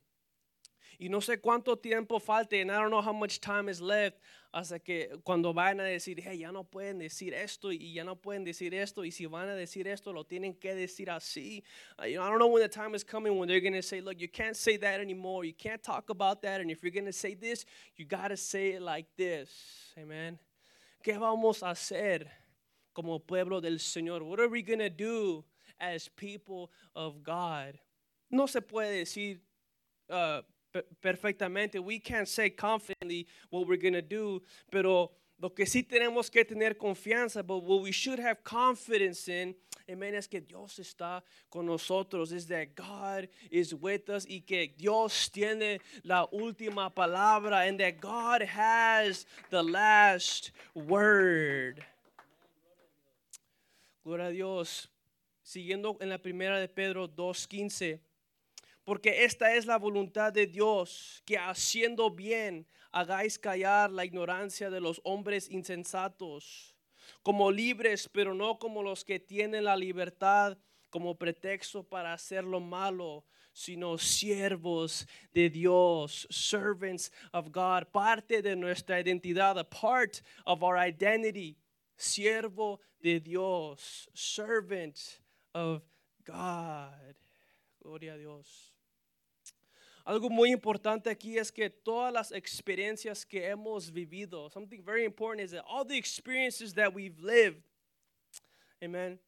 Y 1.03 1.09
no 1.09 1.23
sé 1.23 1.41
cuánto 1.41 1.79
tiempo 1.79 2.21
falte, 2.21 2.61
and 2.61 2.71
I 2.71 2.75
don't 2.75 2.91
know 2.91 3.01
how 3.01 3.15
much 3.15 3.41
time 3.41 3.71
is 3.71 3.81
left, 3.81 4.21
hasta 4.53 4.79
que 4.79 5.09
cuando 5.25 5.55
vayan 5.55 5.81
a 5.81 5.85
decir, 5.85 6.21
hey, 6.21 6.37
ya 6.37 6.51
no 6.53 6.63
pueden 6.63 6.99
decir 6.99 7.33
esto 7.33 7.73
y 7.73 7.95
ya 7.95 8.05
no 8.05 8.17
pueden 8.17 8.45
decir 8.45 8.75
esto, 8.75 9.03
y 9.03 9.11
si 9.11 9.25
van 9.25 9.49
a 9.49 9.55
decir 9.55 9.87
esto, 9.87 10.13
lo 10.13 10.25
tienen 10.25 10.61
que 10.61 10.75
decir 10.75 11.09
así. 11.09 11.63
Uh, 11.99 12.05
you 12.05 12.17
know, 12.17 12.23
I 12.23 12.29
don't 12.29 12.39
know 12.39 12.49
when 12.49 12.61
the 12.63 12.69
time 12.69 12.95
is 12.95 13.03
coming 13.03 13.39
when 13.39 13.49
they're 13.49 13.63
going 13.63 13.73
to 13.73 13.83
say, 13.83 14.03
look, 14.03 14.21
you 14.21 14.29
can't 14.29 14.55
say 14.55 14.77
that 14.77 15.01
anymore. 15.01 15.47
You 15.47 15.55
can't 15.55 15.83
talk 15.83 16.11
about 16.11 16.43
that. 16.43 16.61
And 16.61 16.71
if 16.71 16.83
you're 16.83 16.93
going 16.93 17.07
to 17.07 17.15
say 17.15 17.33
this, 17.33 17.65
you 17.97 18.05
got 18.05 18.29
to 18.29 18.37
say 18.37 18.73
it 18.73 18.83
like 18.83 19.07
this. 19.17 19.49
Amen. 19.99 20.39
¿Qué 21.03 21.19
vamos 21.19 21.63
a 21.63 21.71
hacer 21.71 22.27
como 22.93 23.21
pueblo 23.21 23.63
del 23.63 23.79
Señor? 23.79 24.23
What 24.23 24.39
are 24.39 24.49
we 24.51 24.61
going 24.61 24.81
to 24.81 24.91
do 24.91 25.45
as 25.81 26.09
people 26.09 26.71
of 26.95 27.23
God? 27.23 27.79
No 28.31 28.45
se 28.45 28.61
puede 28.61 29.01
decir 29.01 29.39
uh, 30.11 30.43
perfectamente. 31.01 31.79
We 31.79 31.99
can't 31.99 32.29
say 32.29 32.51
confidently 32.51 33.27
what 33.51 33.67
we're 33.67 33.77
going 33.77 33.95
to 33.95 34.03
do, 34.03 34.43
pero 34.71 35.13
lo 35.41 35.51
que 35.51 35.65
sí 35.65 35.83
tenemos 35.83 36.31
que 36.31 36.45
tener 36.45 36.75
confianza, 36.75 37.43
but 37.43 37.65
what 37.65 37.81
we 37.81 37.93
should 37.93 38.19
have 38.19 38.45
confidence 38.45 39.27
in, 39.29 39.55
amen, 39.89 40.15
es 40.15 40.27
que 40.27 40.41
Dios 40.41 40.79
está 40.79 41.23
con 41.51 41.67
nosotros, 41.67 42.31
is 42.33 42.47
that 42.47 42.75
God 42.75 43.27
is 43.51 43.75
with 43.75 44.11
us 44.11 44.27
y 44.29 44.43
que 44.47 44.75
Dios 44.77 45.31
tiene 45.31 45.81
la 46.05 46.27
última 46.27 46.95
palabra 46.95 47.67
and 47.67 47.81
that 47.81 48.01
God 48.01 48.43
has 48.43 49.25
the 49.49 49.63
last 49.63 50.51
word. 50.75 51.83
Gloria 54.05 54.27
a 54.27 54.31
Dios. 54.31 54.89
Siguiendo 55.43 55.97
en 56.01 56.11
la 56.11 56.19
primera 56.19 56.61
de 56.61 56.69
Pedro 56.69 57.09
2.15. 57.09 57.99
Porque 58.91 59.23
esta 59.23 59.55
es 59.55 59.67
la 59.67 59.79
voluntad 59.79 60.33
de 60.33 60.49
Dios, 60.49 61.23
que 61.25 61.39
haciendo 61.39 62.11
bien 62.11 62.67
hagáis 62.91 63.39
callar 63.39 63.89
la 63.93 64.05
ignorancia 64.05 64.69
de 64.69 64.81
los 64.81 65.01
hombres 65.05 65.49
insensatos, 65.49 66.75
como 67.23 67.53
libres, 67.53 68.11
pero 68.13 68.35
no 68.35 68.59
como 68.59 68.83
los 68.83 69.05
que 69.05 69.21
tienen 69.21 69.63
la 69.63 69.77
libertad 69.77 70.59
como 70.89 71.17
pretexto 71.17 71.85
para 71.85 72.13
hacer 72.13 72.43
lo 72.43 72.59
malo, 72.59 73.25
sino 73.53 73.97
siervos 73.97 75.07
de 75.33 75.49
Dios, 75.49 76.27
servants 76.29 77.13
of 77.33 77.47
God, 77.53 77.87
parte 77.93 78.43
de 78.43 78.57
nuestra 78.57 78.99
identidad, 78.99 79.57
a 79.57 79.71
part 79.71 80.21
of 80.45 80.65
our 80.65 80.77
identity, 80.77 81.57
siervo 81.97 82.81
de 82.99 83.21
Dios, 83.21 84.11
servant 84.15 84.99
of 85.55 85.81
God. 86.25 87.15
Gloria 87.79 88.15
a 88.15 88.17
Dios. 88.17 88.70
Algo 90.11 90.29
muy 90.29 90.51
importante 90.51 91.09
aquí 91.09 91.39
es 91.39 91.53
que 91.53 91.71
todas 91.71 92.13
las 92.13 92.33
experiencias 92.33 93.25
que 93.25 93.47
hemos 93.47 93.93
vivido, 93.93 94.51
something 94.51 94.83
very 94.83 95.05
important 95.05 95.45
is 95.45 95.53
that 95.53 95.65
all 95.69 95.85
the 95.85 95.97
experiences 95.97 96.75
that 96.75 96.93
we've 96.93 97.21
lived, 97.21 97.63
amen, 98.83 99.21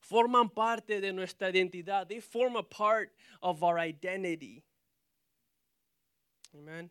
forman 0.00 0.48
parte 0.48 0.98
de 0.98 1.12
nuestra 1.12 1.48
identidad. 1.48 2.08
They 2.08 2.20
form 2.20 2.56
a 2.56 2.62
part 2.62 3.12
of 3.42 3.62
our 3.62 3.78
identity. 3.78 4.64
Amen. 6.54 6.88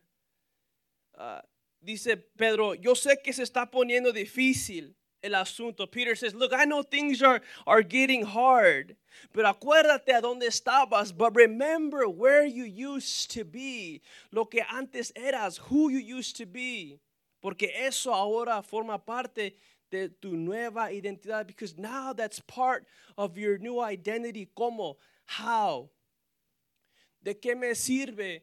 Uh, 1.17 1.41
dice 1.83 2.15
Pedro, 2.37 2.75
yo 2.75 2.93
sé 2.93 3.17
que 3.23 3.33
se 3.33 3.41
está 3.41 3.65
poniendo 3.65 4.13
difícil 4.13 4.95
el 5.25 5.33
asunto. 5.33 5.89
Peter 5.89 6.15
says, 6.15 6.33
Look, 6.33 6.53
I 6.53 6.65
know 6.65 6.83
things 6.83 7.21
are, 7.21 7.41
are 7.65 7.81
getting 7.81 8.23
hard, 8.23 8.95
pero 9.33 9.51
acuérdate 9.51 10.15
a 10.15 10.21
dónde 10.21 10.43
estabas, 10.43 11.11
but 11.15 11.35
remember 11.35 12.07
where 12.07 12.45
you 12.45 12.63
used 12.63 13.31
to 13.31 13.43
be, 13.43 14.01
lo 14.31 14.45
que 14.45 14.61
antes 14.71 15.11
eras, 15.15 15.57
who 15.57 15.89
you 15.89 15.99
used 15.99 16.37
to 16.37 16.45
be, 16.45 16.99
porque 17.41 17.69
eso 17.75 18.11
ahora 18.13 18.61
forma 18.61 18.99
parte 18.99 19.53
de 19.91 20.09
tu 20.21 20.35
nueva 20.35 20.91
identidad, 20.91 21.47
because 21.47 21.77
now 21.77 22.13
that's 22.13 22.39
part 22.39 22.85
of 23.17 23.37
your 23.37 23.57
new 23.57 23.79
identity. 23.79 24.49
¿Cómo? 24.55 24.95
How? 25.25 25.89
¿De 27.23 27.33
qué 27.33 27.57
me 27.57 27.73
sirve? 27.73 28.41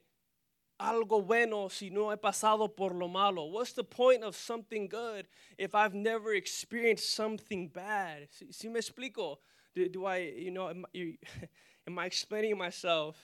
Algo 0.82 1.22
bueno 1.22 1.68
si 1.68 1.90
no 1.90 2.10
he 2.10 2.16
pasado 2.16 2.68
por 2.68 2.94
lo 2.94 3.08
malo? 3.08 3.44
What's 3.44 3.72
the 3.72 3.84
point 3.84 4.24
of 4.24 4.34
something 4.34 4.88
good 4.88 5.26
if 5.56 5.74
I've 5.74 5.94
never 5.94 6.34
experienced 6.34 7.14
something 7.14 7.68
bad? 7.68 8.28
Si, 8.30 8.52
si 8.52 8.68
me 8.68 8.80
explico? 8.80 9.38
Do, 9.74 9.88
do, 9.88 10.06
I, 10.06 10.18
you 10.18 10.50
know, 10.50 10.68
am, 10.68 10.84
you, 10.92 11.16
am 11.86 11.98
I 11.98 12.06
explaining 12.06 12.58
myself? 12.58 13.16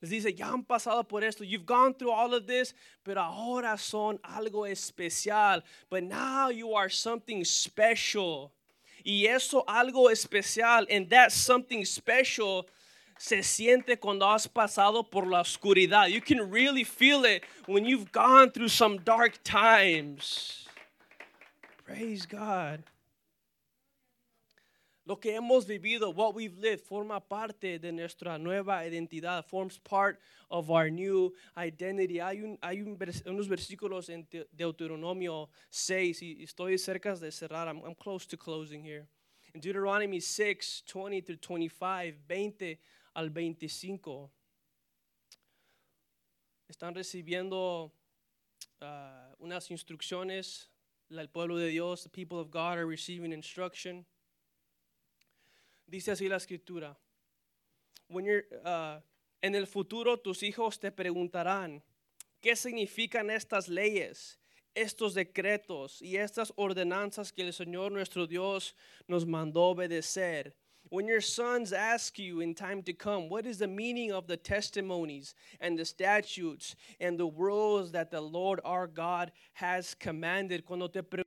Les 0.00 0.10
dice, 0.10 0.36
ya 0.36 0.52
han 0.52 0.64
pasado 0.64 1.08
por 1.08 1.24
esto. 1.24 1.44
You've 1.44 1.66
gone 1.66 1.94
through 1.94 2.10
all 2.10 2.34
of 2.34 2.46
this, 2.46 2.74
pero 3.02 3.22
ahora 3.22 3.78
son 3.78 4.18
algo 4.18 4.70
especial. 4.70 5.62
But 5.88 6.04
now 6.04 6.48
you 6.50 6.74
are 6.74 6.88
something 6.88 7.44
special. 7.44 8.52
Y 9.04 9.26
eso 9.26 9.64
algo 9.66 10.10
especial, 10.10 10.86
and 10.90 11.08
that 11.10 11.32
something 11.32 11.84
special 11.84 12.66
se 13.18 13.42
siente 13.42 13.98
cuando 13.98 14.28
has 14.28 14.48
pasado 14.48 15.08
por 15.08 15.26
la 15.26 15.40
oscuridad. 15.40 16.08
You 16.08 16.20
can 16.20 16.50
really 16.50 16.84
feel 16.84 17.24
it 17.24 17.44
when 17.66 17.84
you've 17.84 18.12
gone 18.12 18.50
through 18.50 18.68
some 18.68 18.98
dark 18.98 19.42
times. 19.42 20.66
Praise 21.84 22.26
God. 22.26 22.82
Lo 25.06 25.16
que 25.16 25.32
hemos 25.32 25.66
vivido, 25.66 26.14
what 26.14 26.34
we've 26.34 26.56
lived, 26.58 26.82
forma 26.82 27.20
parte 27.20 27.78
de 27.78 27.92
nuestra 27.92 28.38
nueva 28.38 28.82
identidad, 28.86 29.44
forms 29.44 29.76
part 29.76 30.18
of 30.50 30.70
our 30.70 30.88
new 30.88 31.30
identity. 31.58 32.20
Hay, 32.20 32.40
un, 32.42 32.58
hay 32.62 32.80
un, 32.80 32.96
unos 33.26 33.46
versículos 33.46 34.08
en 34.08 34.26
Deuteronomio 34.50 35.50
6, 35.68 36.22
y 36.22 36.42
estoy 36.42 36.78
cerca 36.78 37.14
de 37.16 37.30
cerrar, 37.30 37.68
I'm, 37.68 37.82
I'm 37.84 37.94
close 37.94 38.24
to 38.28 38.38
closing 38.38 38.82
here. 38.82 39.06
In 39.52 39.60
Deuteronomy 39.60 40.20
6, 40.20 40.84
20 40.86 41.20
through 41.20 41.36
25, 41.36 42.16
20 42.26 42.78
al 43.14 43.30
25. 43.30 44.30
Están 46.68 46.94
recibiendo 46.94 47.92
uh, 48.80 49.34
unas 49.38 49.70
instrucciones. 49.70 50.70
El 51.10 51.28
pueblo 51.28 51.56
de 51.56 51.68
Dios, 51.68 52.02
the 52.02 52.08
people 52.08 52.38
of 52.38 52.50
God 52.50 52.78
are 52.78 52.86
receiving 52.86 53.32
instruction. 53.32 54.04
Dice 55.86 56.12
así 56.12 56.28
la 56.28 56.36
escritura. 56.36 56.96
When 58.08 58.24
you're, 58.24 58.44
uh, 58.64 59.00
en 59.42 59.54
el 59.54 59.66
futuro 59.66 60.18
tus 60.18 60.42
hijos 60.42 60.78
te 60.80 60.90
preguntarán, 60.90 61.82
¿qué 62.40 62.56
significan 62.56 63.30
estas 63.30 63.68
leyes? 63.68 64.38
estos 64.74 65.14
decretos 65.14 66.02
y 66.02 66.16
estas 66.16 66.52
ordenanzas 66.56 67.32
que 67.32 67.42
el 67.42 67.52
Señor 67.52 67.92
nuestro 67.92 68.26
Dios 68.26 68.74
nos 69.06 69.24
mandó 69.24 69.62
obedecer. 69.62 70.56
When 70.94 71.08
your 71.08 71.20
sons 71.20 71.72
ask 71.72 72.20
you 72.20 72.38
in 72.38 72.54
time 72.54 72.80
to 72.84 72.92
come, 72.92 73.28
what 73.28 73.46
is 73.46 73.58
the 73.58 73.66
meaning 73.66 74.12
of 74.12 74.28
the 74.28 74.36
testimonies 74.36 75.34
and 75.60 75.76
the 75.76 75.84
statutes 75.84 76.76
and 77.00 77.18
the 77.18 77.26
rules 77.26 77.90
that 77.90 78.12
the 78.12 78.20
Lord 78.20 78.60
our 78.64 78.86
God 78.86 79.32
has 79.54 79.94
commanded? 79.94 80.64
Cuando 80.64 80.86
te 80.86 81.23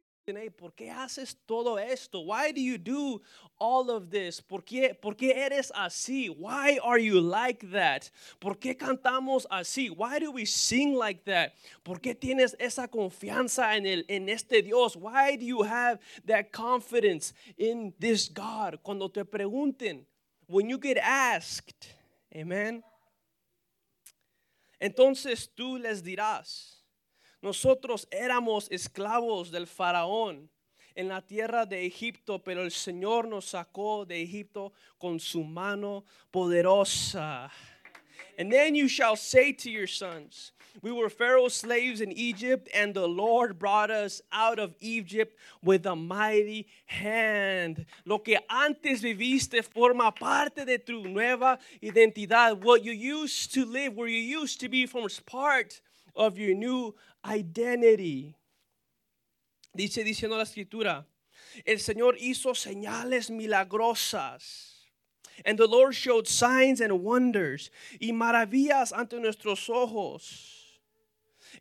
¿por 0.58 0.74
qué 0.74 0.92
haces 0.92 1.38
todo 1.46 1.80
esto? 1.80 2.20
Why 2.22 2.52
do 2.52 2.60
you 2.60 2.78
do 2.78 3.22
all 3.58 3.90
of 3.90 4.10
this? 4.10 4.42
¿Por 4.42 4.62
qué, 4.62 4.94
¿Por 4.94 5.16
qué 5.16 5.34
eres 5.34 5.72
así? 5.74 6.30
Why 6.30 6.80
are 6.84 6.98
you 6.98 7.22
like 7.22 7.66
that? 7.72 8.10
¿Por 8.40 8.56
qué 8.56 8.76
cantamos 8.76 9.48
así? 9.50 9.90
Why 9.90 10.20
do 10.20 10.32
we 10.32 10.46
sing 10.46 10.96
like 10.96 11.24
that? 11.26 11.54
¿Por 11.84 12.00
qué 12.00 12.13
tienes 12.13 12.56
esa 12.60 12.90
confianza 12.90 13.78
en, 13.78 13.86
el, 13.86 14.06
en 14.10 14.28
este 14.28 14.62
Dios? 14.62 14.98
Why 14.98 15.38
do 15.38 15.46
you 15.46 15.63
have 15.63 16.00
that 16.26 16.52
confidence 16.52 17.34
in 17.58 17.94
this 17.98 18.28
God? 18.28 18.80
Cuando 18.84 19.08
te 19.10 19.24
pregunten, 19.24 20.06
when 20.48 20.70
you 20.70 20.78
get 20.78 20.98
asked, 20.98 21.96
amen. 22.36 22.84
Entonces 24.80 25.50
tú 25.56 25.80
les 25.80 26.04
dirás, 26.04 26.77
nosotros 27.48 28.10
éramos 28.12 28.68
esclavos 28.70 29.52
del 29.52 29.68
faraón 29.68 30.50
en 30.96 31.08
la 31.08 31.22
tierra 31.22 31.66
de 31.66 31.86
Egipto, 31.86 32.44
pero 32.44 32.62
el 32.62 32.72
Señor 32.72 33.26
nos 33.26 33.46
sacó 33.46 34.06
de 34.06 34.22
Egipto 34.22 34.74
con 34.98 35.18
su 35.18 35.46
mano 35.46 36.04
poderosa. 36.30 37.50
And 38.38 38.52
then 38.52 38.76
you 38.76 38.90
shall 38.90 39.16
say 39.16 39.54
to 39.54 39.72
your 39.72 39.88
sons, 39.88 40.52
We 40.82 40.92
were 40.92 41.10
Pharaoh's 41.10 41.56
slaves 41.56 42.02
in 42.02 42.12
Egypt, 42.12 42.68
and 42.74 42.94
the 42.94 43.08
Lord 43.08 43.58
brought 43.58 43.90
us 43.90 44.22
out 44.32 44.60
of 44.60 44.76
Egypt 44.80 45.36
with 45.64 45.86
a 45.86 45.96
mighty 45.96 46.68
hand. 46.86 47.86
Lo 48.06 48.20
que 48.20 48.38
antes 48.50 49.02
viviste 49.02 49.64
forma 49.64 50.12
parte 50.12 50.66
de 50.66 50.78
tu 50.78 51.08
nueva 51.08 51.58
identidad. 51.82 52.62
What 52.62 52.84
you 52.84 52.92
used 52.92 53.54
to 53.54 53.66
live, 53.66 53.96
where 53.96 54.10
you 54.10 54.20
used 54.20 54.60
to 54.60 54.70
be, 54.70 54.86
forms 54.86 55.20
part 55.22 55.82
of 56.18 56.38
your 56.38 56.56
new 56.56 56.94
identity. 57.24 58.36
Dice 59.74 60.04
diciendo 60.04 60.36
la 60.36 60.44
escritura, 60.44 61.06
el 61.64 61.80
Señor 61.80 62.18
hizo 62.20 62.56
señales 62.56 63.30
milagrosas. 63.30 64.74
And 65.46 65.58
the 65.58 65.68
Lord 65.68 65.94
showed 65.94 66.28
signs 66.28 66.82
and 66.82 66.92
wonders 67.04 67.70
y 68.02 68.12
maravillas 68.12 68.92
ante 68.92 69.20
nuestros 69.20 69.70
ojos. 69.70 70.80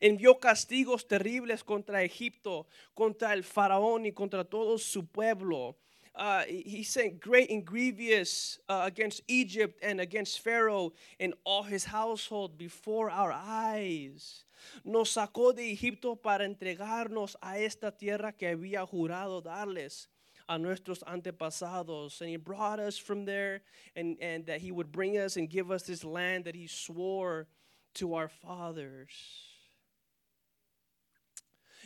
Envió 0.00 0.40
castigos 0.40 1.06
terribles 1.06 1.62
contra 1.62 2.02
Egipto, 2.02 2.66
contra 2.94 3.34
el 3.34 3.44
faraón 3.44 4.06
y 4.06 4.12
contra 4.12 4.44
todo 4.44 4.78
su 4.78 5.06
pueblo. 5.06 5.76
Uh, 6.16 6.44
he 6.48 6.82
sent 6.82 7.20
great 7.20 7.50
and 7.50 7.64
grievous 7.64 8.58
uh, 8.70 8.82
against 8.84 9.20
Egypt 9.28 9.78
and 9.82 10.00
against 10.00 10.40
Pharaoh 10.40 10.94
and 11.20 11.34
all 11.44 11.62
his 11.62 11.84
household 11.84 12.56
before 12.56 13.10
our 13.10 13.30
eyes. 13.32 14.44
Nos 14.82 15.14
sacó 15.14 15.54
de 15.54 15.70
Egipto 15.70 16.16
para 16.16 16.46
entregarnos 16.46 17.36
a 17.42 17.58
esta 17.58 17.90
tierra 17.90 18.32
que 18.32 18.48
había 18.48 18.88
jurado 18.88 19.42
darles 19.42 20.06
a 20.48 20.58
nuestros 20.58 21.00
antepasados. 21.00 22.20
And 22.22 22.30
he 22.30 22.36
brought 22.36 22.80
us 22.80 22.96
from 22.96 23.26
there, 23.26 23.60
and, 23.94 24.16
and 24.20 24.46
that 24.46 24.62
he 24.62 24.72
would 24.72 24.90
bring 24.90 25.18
us 25.18 25.36
and 25.36 25.50
give 25.50 25.70
us 25.70 25.82
this 25.82 26.02
land 26.02 26.44
that 26.46 26.54
he 26.54 26.66
swore 26.66 27.46
to 27.94 28.14
our 28.14 28.28
fathers. 28.28 29.10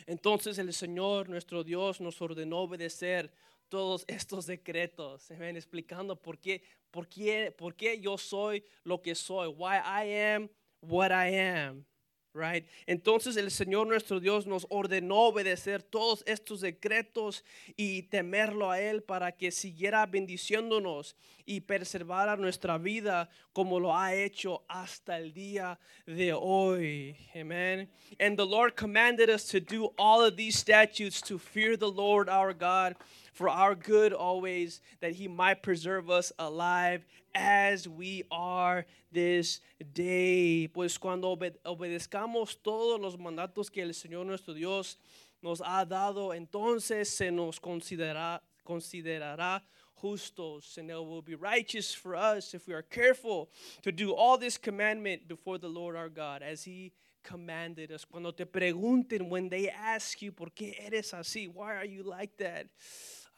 Entonces 0.07 0.57
el 0.57 0.67
Señor, 0.67 1.27
nuestro 1.27 1.63
Dios, 1.63 1.99
nos 1.99 2.17
ordenó 2.19 2.67
obedecer 2.67 3.29
todos 3.71 4.03
estos 4.07 4.45
decretos, 4.45 5.29
ven 5.39 5.55
explicando 5.55 6.21
por 6.21 6.37
qué, 6.37 6.61
por 6.91 7.07
qué, 7.07 7.55
por 7.57 7.73
qué 7.73 7.99
yo 8.01 8.17
soy 8.17 8.65
lo 8.83 9.01
que 9.01 9.15
soy, 9.15 9.47
why 9.47 9.77
I 9.77 10.13
am 10.35 10.49
what 10.81 11.11
I 11.11 11.39
am. 11.39 11.85
Right? 12.33 12.65
Entonces 12.87 13.35
el 13.35 13.51
Señor 13.51 13.87
nuestro 13.87 14.21
Dios 14.21 14.47
nos 14.47 14.65
ordenó 14.69 15.27
obedecer 15.27 15.83
todos 15.83 16.23
estos 16.25 16.61
decretos 16.61 17.43
y 17.75 18.03
temerlo 18.03 18.71
a 18.71 18.79
Él 18.79 19.03
para 19.03 19.33
que 19.33 19.51
siguiera 19.51 20.05
bendiciéndonos 20.05 21.17
y 21.45 21.59
preservara 21.59 22.37
nuestra 22.37 22.77
vida 22.77 23.29
como 23.51 23.81
lo 23.81 23.93
ha 23.93 24.15
hecho 24.15 24.63
hasta 24.69 25.17
el 25.17 25.33
día 25.33 25.77
de 26.05 26.31
hoy. 26.31 27.17
Amen. 27.35 27.89
And 28.17 28.37
the 28.37 28.45
Lord 28.45 28.77
commanded 28.77 29.29
us 29.29 29.45
to 29.49 29.59
do 29.59 29.89
all 29.97 30.23
of 30.23 30.37
these 30.37 30.57
statutes 30.57 31.21
to 31.23 31.37
fear 31.37 31.75
the 31.75 31.91
Lord 31.91 32.29
our 32.29 32.53
God 32.53 32.95
for 33.33 33.49
our 33.49 33.75
good 33.75 34.13
always, 34.13 34.81
that 34.99 35.13
He 35.13 35.27
might 35.27 35.63
preserve 35.63 36.09
us 36.09 36.31
alive 36.37 37.05
as 37.33 37.87
we 37.87 38.23
are 38.31 38.85
this 39.11 39.61
day. 39.93 40.67
Pues 40.67 40.97
cuando 40.97 41.37
obedezcamos 41.65 42.57
todos 42.61 42.99
los 42.99 43.17
mandatos 43.17 43.71
que 43.71 43.81
el 43.81 43.93
Señor 43.93 44.25
nuestro 44.25 44.53
Dios 44.53 44.97
nos 45.41 45.61
ha 45.61 45.85
dado, 45.85 46.33
entonces 46.33 47.09
se 47.09 47.31
nos 47.31 47.59
considerará, 47.59 48.41
considerará 48.63 49.61
justos, 50.01 50.77
and 50.77 50.89
it 50.89 50.95
will 50.95 51.21
be 51.21 51.35
righteous 51.35 51.93
for 51.93 52.15
us 52.15 52.53
if 52.53 52.67
we 52.67 52.73
are 52.73 52.81
careful 52.81 53.49
to 53.83 53.91
do 53.91 54.13
all 54.13 54.37
this 54.37 54.57
commandment 54.57 55.27
before 55.27 55.57
the 55.57 55.67
Lord 55.67 55.95
our 55.95 56.09
God, 56.09 56.41
as 56.41 56.63
He 56.63 56.91
commanded 57.23 57.91
us. 57.91 58.05
Cuando 58.05 58.31
te 58.31 58.45
pregunten, 58.45 59.29
when 59.29 59.49
they 59.49 59.69
ask 59.69 60.21
you, 60.21 60.31
¿por 60.31 60.47
qué 60.47 60.73
eres 60.79 61.11
así? 61.11 61.47
Why 61.47 61.75
are 61.75 61.85
you 61.85 62.03
like 62.03 62.35
that? 62.37 62.67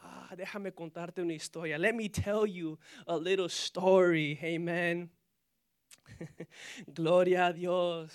Ah, 0.03 0.35
déjame 0.35 0.73
contarte 0.73 1.21
una 1.21 1.33
historia. 1.33 1.77
Let 1.77 1.95
me 1.95 2.09
tell 2.09 2.45
you 2.45 2.77
a 3.07 3.15
little 3.15 3.47
story. 3.47 4.37
Amen. 4.43 5.09
Gloria 6.93 7.47
a 7.47 7.53
Dios. 7.53 8.11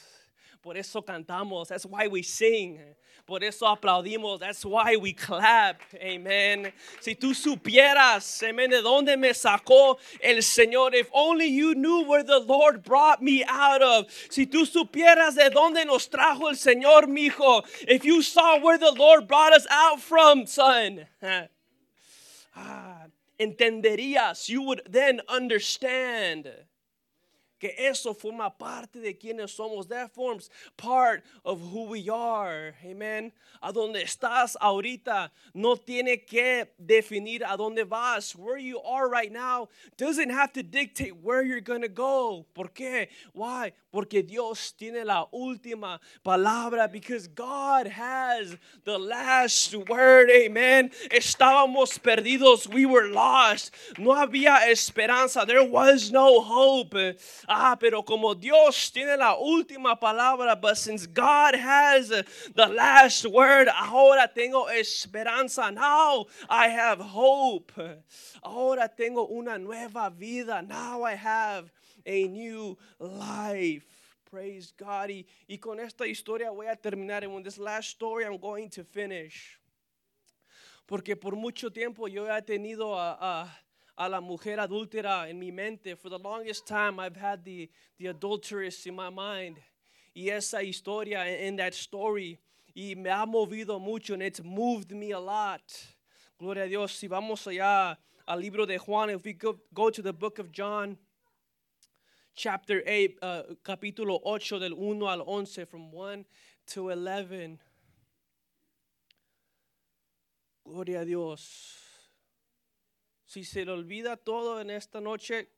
Por 0.60 0.76
eso 0.76 1.02
cantamos. 1.02 1.68
That's 1.68 1.86
why 1.86 2.08
we 2.08 2.22
sing. 2.22 2.78
Por 3.24 3.42
eso 3.44 3.66
aplaudimos. 3.66 4.40
That's 4.40 4.64
why 4.64 4.96
we 4.96 5.12
clap. 5.12 5.80
Amen. 5.94 6.72
Si 7.00 7.14
tú 7.14 7.34
supieras, 7.34 8.42
amen, 8.42 8.70
de 8.70 8.82
dónde 8.82 9.16
me 9.16 9.32
sacó 9.32 9.98
el 10.20 10.42
Señor. 10.42 10.94
If 10.94 11.08
only 11.12 11.46
you 11.46 11.74
knew 11.74 12.04
where 12.04 12.22
the 12.22 12.40
Lord 12.40 12.82
brought 12.82 13.22
me 13.22 13.44
out 13.44 13.82
of. 13.82 14.06
Si 14.30 14.46
tú 14.46 14.66
supieras 14.66 15.36
de 15.36 15.48
dónde 15.50 15.86
nos 15.86 16.08
trajo 16.08 16.48
el 16.48 16.56
Señor, 16.56 17.06
mijo. 17.06 17.64
If 17.86 18.04
you 18.04 18.22
saw 18.22 18.58
where 18.58 18.78
the 18.78 18.92
Lord 18.92 19.28
brought 19.28 19.54
us 19.54 19.66
out 19.70 20.00
from, 20.00 20.46
son. 20.46 21.06
ah, 22.58 23.06
entenderías, 23.38 24.48
you 24.48 24.62
would 24.62 24.82
then 24.88 25.20
understand 25.28 26.50
que 27.58 27.74
eso 27.76 28.14
forma 28.14 28.50
parte 28.50 29.00
de 29.00 29.14
quienes 29.14 29.54
somos. 29.54 29.88
That 29.88 30.12
forms 30.12 30.50
part 30.76 31.24
of 31.44 31.60
who 31.60 31.84
we 31.84 32.08
are. 32.08 32.74
Amen. 32.84 33.32
A 33.62 33.72
donde 33.72 34.02
estás 34.02 34.56
ahorita 34.60 35.30
no 35.54 35.76
tiene 35.76 36.24
que 36.24 36.68
definir 36.78 37.42
a 37.44 37.56
dónde 37.56 37.88
vas. 37.88 38.36
Where 38.36 38.58
you 38.58 38.80
are 38.80 39.08
right 39.08 39.32
now 39.32 39.68
doesn't 39.96 40.30
have 40.30 40.52
to 40.52 40.62
dictate 40.62 41.16
where 41.22 41.42
you're 41.42 41.60
going 41.60 41.82
to 41.82 41.88
go. 41.88 42.46
¿Por 42.54 42.68
qué? 42.68 43.08
Why? 43.32 43.72
Porque 43.90 44.22
Dios 44.22 44.72
tiene 44.72 45.04
la 45.04 45.26
última 45.32 46.00
palabra. 46.24 46.90
Because 46.90 47.26
God 47.26 47.86
has 47.86 48.56
the 48.84 48.98
last 48.98 49.74
word. 49.88 50.30
Amen. 50.30 50.90
Estábamos 51.10 51.98
perdidos. 51.98 52.72
We 52.72 52.86
were 52.86 53.08
lost. 53.08 53.74
No 53.98 54.14
había 54.14 54.68
esperanza. 54.70 55.44
There 55.46 55.64
was 55.64 56.12
no 56.12 56.40
hope. 56.40 56.94
Ah, 57.50 57.78
pero 57.80 58.02
como 58.02 58.34
Dios 58.34 58.92
tiene 58.92 59.16
la 59.16 59.34
última 59.34 59.98
palabra, 59.98 60.54
but 60.54 60.76
since 60.76 61.06
God 61.06 61.54
has 61.54 62.08
the 62.10 62.66
last 62.66 63.24
word, 63.24 63.68
ahora 63.68 64.28
tengo 64.28 64.68
esperanza. 64.68 65.70
Now 65.72 66.26
I 66.50 66.68
have 66.68 67.00
hope. 67.00 67.72
Ahora 68.42 68.86
tengo 68.86 69.26
una 69.28 69.56
nueva 69.56 70.10
vida. 70.10 70.60
Now 70.60 71.04
I 71.04 71.14
have 71.14 71.72
a 72.04 72.28
new 72.28 72.76
life. 73.00 73.86
Praise 74.30 74.74
God. 74.76 75.08
Y, 75.08 75.24
y 75.48 75.56
con 75.56 75.80
esta 75.80 76.06
historia 76.06 76.50
voy 76.50 76.66
a 76.66 76.76
terminar. 76.76 77.24
And 77.24 77.34
with 77.34 77.44
this 77.44 77.58
last 77.58 77.88
story, 77.88 78.26
I'm 78.26 78.36
going 78.36 78.68
to 78.70 78.84
finish. 78.84 79.58
Porque 80.86 81.16
por 81.16 81.34
mucho 81.34 81.70
tiempo 81.70 82.08
yo 82.08 82.26
he 82.26 82.42
tenido 82.42 82.94
a, 82.94 83.16
a 83.18 83.48
a 83.98 84.08
la 84.08 84.20
mujer 84.20 84.58
adúltera 84.60 85.28
en 85.28 85.38
mi 85.38 85.50
mente. 85.50 85.96
For 85.96 86.08
the 86.08 86.18
longest 86.18 86.66
time, 86.66 87.00
I've 87.00 87.16
had 87.16 87.44
the, 87.44 87.68
the 87.98 88.06
adulteress 88.06 88.86
in 88.86 88.94
my 88.94 89.10
mind. 89.10 89.58
Y 90.14 90.28
esa 90.30 90.62
historia, 90.62 91.24
in 91.24 91.56
that 91.56 91.74
story, 91.74 92.38
y 92.74 92.94
me 92.96 93.10
ha 93.10 93.26
movido 93.26 93.80
mucho, 93.80 94.14
and 94.14 94.22
it's 94.22 94.42
moved 94.42 94.92
me 94.92 95.10
a 95.10 95.18
lot. 95.18 95.62
Gloria 96.38 96.64
a 96.64 96.68
Dios. 96.68 96.92
Si 96.92 97.08
vamos 97.08 97.44
allá 97.46 97.96
al 98.26 98.38
libro 98.38 98.66
de 98.66 98.78
Juan, 98.78 99.10
if 99.10 99.24
we 99.24 99.32
go, 99.32 99.58
go 99.74 99.90
to 99.90 100.00
the 100.00 100.12
book 100.12 100.38
of 100.38 100.52
John, 100.52 100.96
chapter 102.36 102.82
8, 102.86 103.18
uh, 103.20 103.42
capítulo 103.64 104.20
8, 104.24 104.60
del 104.60 104.76
1 104.76 105.02
al 105.08 105.22
11, 105.22 105.66
from 105.66 105.90
1 105.90 106.24
to 106.68 106.90
11. 106.90 107.58
Gloria 110.64 111.00
a 111.00 111.04
Dios. 111.04 111.87
Si 113.28 113.44
se 113.44 113.62
le 113.66 113.72
olvida 113.72 114.16
todo 114.16 114.58
en 114.58 114.70
esta 114.70 115.02
noche, 115.02 115.50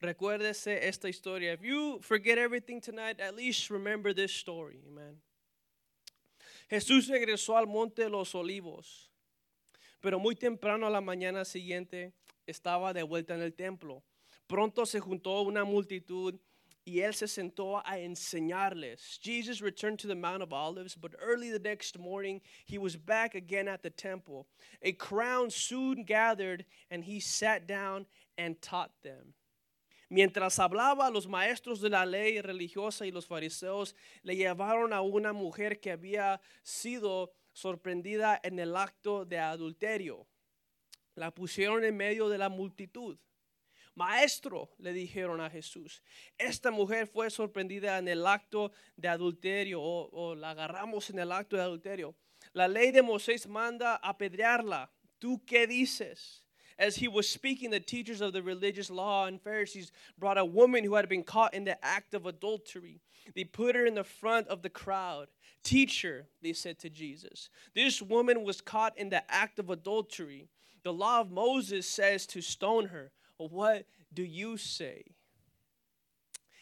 recuérdese 0.00 0.86
esta 0.86 1.08
historia. 1.08 1.52
If 1.52 1.62
you 1.62 1.98
forget 2.00 2.38
everything 2.38 2.80
tonight, 2.80 3.20
at 3.20 3.34
least 3.34 3.68
remember 3.68 4.14
this 4.14 4.30
story. 4.30 4.80
Amen. 4.86 5.20
Jesús 6.70 7.08
regresó 7.08 7.56
al 7.56 7.66
monte 7.66 8.02
de 8.02 8.10
los 8.10 8.32
olivos, 8.36 9.10
pero 10.00 10.20
muy 10.20 10.36
temprano 10.36 10.86
a 10.86 10.90
la 10.90 11.00
mañana 11.00 11.44
siguiente 11.44 12.12
estaba 12.46 12.92
de 12.92 13.02
vuelta 13.02 13.34
en 13.34 13.42
el 13.42 13.54
templo. 13.54 14.04
Pronto 14.46 14.86
se 14.86 15.00
juntó 15.00 15.42
una 15.42 15.64
multitud 15.64 16.38
y 16.86 17.00
él 17.00 17.14
se 17.14 17.26
sentó 17.26 17.82
a 17.84 17.98
enseñarles. 17.98 19.18
Jesus 19.20 19.60
returned 19.60 19.98
to 19.98 20.06
the 20.06 20.14
Mount 20.14 20.42
of 20.42 20.52
Olives, 20.52 20.94
but 20.94 21.14
early 21.20 21.50
the 21.50 21.58
next 21.58 21.98
morning 21.98 22.40
he 22.64 22.78
was 22.78 22.96
back 22.96 23.34
again 23.34 23.68
at 23.68 23.82
the 23.82 23.90
temple. 23.90 24.46
A 24.82 24.92
crowd 24.92 25.52
soon 25.52 26.04
gathered, 26.04 26.64
and 26.90 27.04
he 27.04 27.20
sat 27.20 27.66
down 27.66 28.06
and 28.36 28.60
taught 28.62 28.92
them. 29.02 29.34
Mientras 30.10 30.58
hablaba, 30.58 31.10
los 31.12 31.26
maestros 31.26 31.80
de 31.82 31.90
la 31.90 32.04
ley 32.04 32.40
religiosa 32.40 33.04
y 33.04 33.10
los 33.10 33.26
fariseos 33.26 33.94
le 34.22 34.36
llevaron 34.36 34.94
a 34.94 35.02
una 35.02 35.34
mujer 35.34 35.80
que 35.80 35.90
había 35.90 36.40
sido 36.62 37.34
sorprendida 37.52 38.40
en 38.42 38.58
el 38.58 38.74
acto 38.74 39.26
de 39.26 39.38
adulterio. 39.38 40.26
La 41.14 41.30
pusieron 41.30 41.84
en 41.84 41.96
medio 41.96 42.30
de 42.30 42.38
la 42.38 42.48
multitud. 42.48 43.18
Maestro, 43.98 44.70
le 44.78 44.92
dijeron 44.92 45.40
a 45.40 45.50
Jesús, 45.50 46.02
esta 46.38 46.70
mujer 46.70 47.08
fue 47.08 47.28
sorprendida 47.30 47.98
en 47.98 48.06
el 48.06 48.24
acto 48.26 48.70
de 48.96 49.08
adulterio 49.08 49.82
o, 49.82 50.08
o, 50.12 50.34
la 50.36 50.50
agarramos 50.50 51.10
en 51.10 51.18
el 51.18 51.32
acto 51.32 51.56
de 51.56 51.62
adulterio. 51.62 52.14
La 52.52 52.68
ley 52.68 52.92
de 52.92 53.02
Moisés 53.02 53.48
manda 53.48 53.96
apedrearla. 54.00 54.88
¿Tú 55.18 55.44
qué 55.44 55.66
dices? 55.66 56.44
As 56.78 56.94
he 56.94 57.08
was 57.08 57.28
speaking, 57.28 57.70
the 57.70 57.80
teachers 57.80 58.20
of 58.20 58.32
the 58.32 58.40
religious 58.40 58.88
law 58.88 59.26
and 59.26 59.42
Pharisees 59.42 59.90
brought 60.16 60.38
a 60.38 60.44
woman 60.44 60.84
who 60.84 60.94
had 60.94 61.08
been 61.08 61.24
caught 61.24 61.52
in 61.52 61.64
the 61.64 61.84
act 61.84 62.14
of 62.14 62.24
adultery. 62.24 63.00
They 63.34 63.42
put 63.42 63.74
her 63.74 63.84
in 63.84 63.94
the 63.94 64.04
front 64.04 64.46
of 64.46 64.62
the 64.62 64.70
crowd. 64.70 65.26
Teacher, 65.64 66.28
they 66.40 66.52
said 66.52 66.78
to 66.78 66.88
Jesus, 66.88 67.50
this 67.74 68.00
woman 68.00 68.44
was 68.44 68.60
caught 68.60 68.96
in 68.96 69.08
the 69.08 69.24
act 69.28 69.58
of 69.58 69.70
adultery. 69.70 70.46
The 70.84 70.92
law 70.92 71.20
of 71.20 71.32
Moses 71.32 71.90
says 71.90 72.26
to 72.28 72.40
stone 72.40 72.86
her. 72.86 73.10
What 73.38 73.86
do 74.10 74.22
you 74.22 74.58
say? 74.58 75.04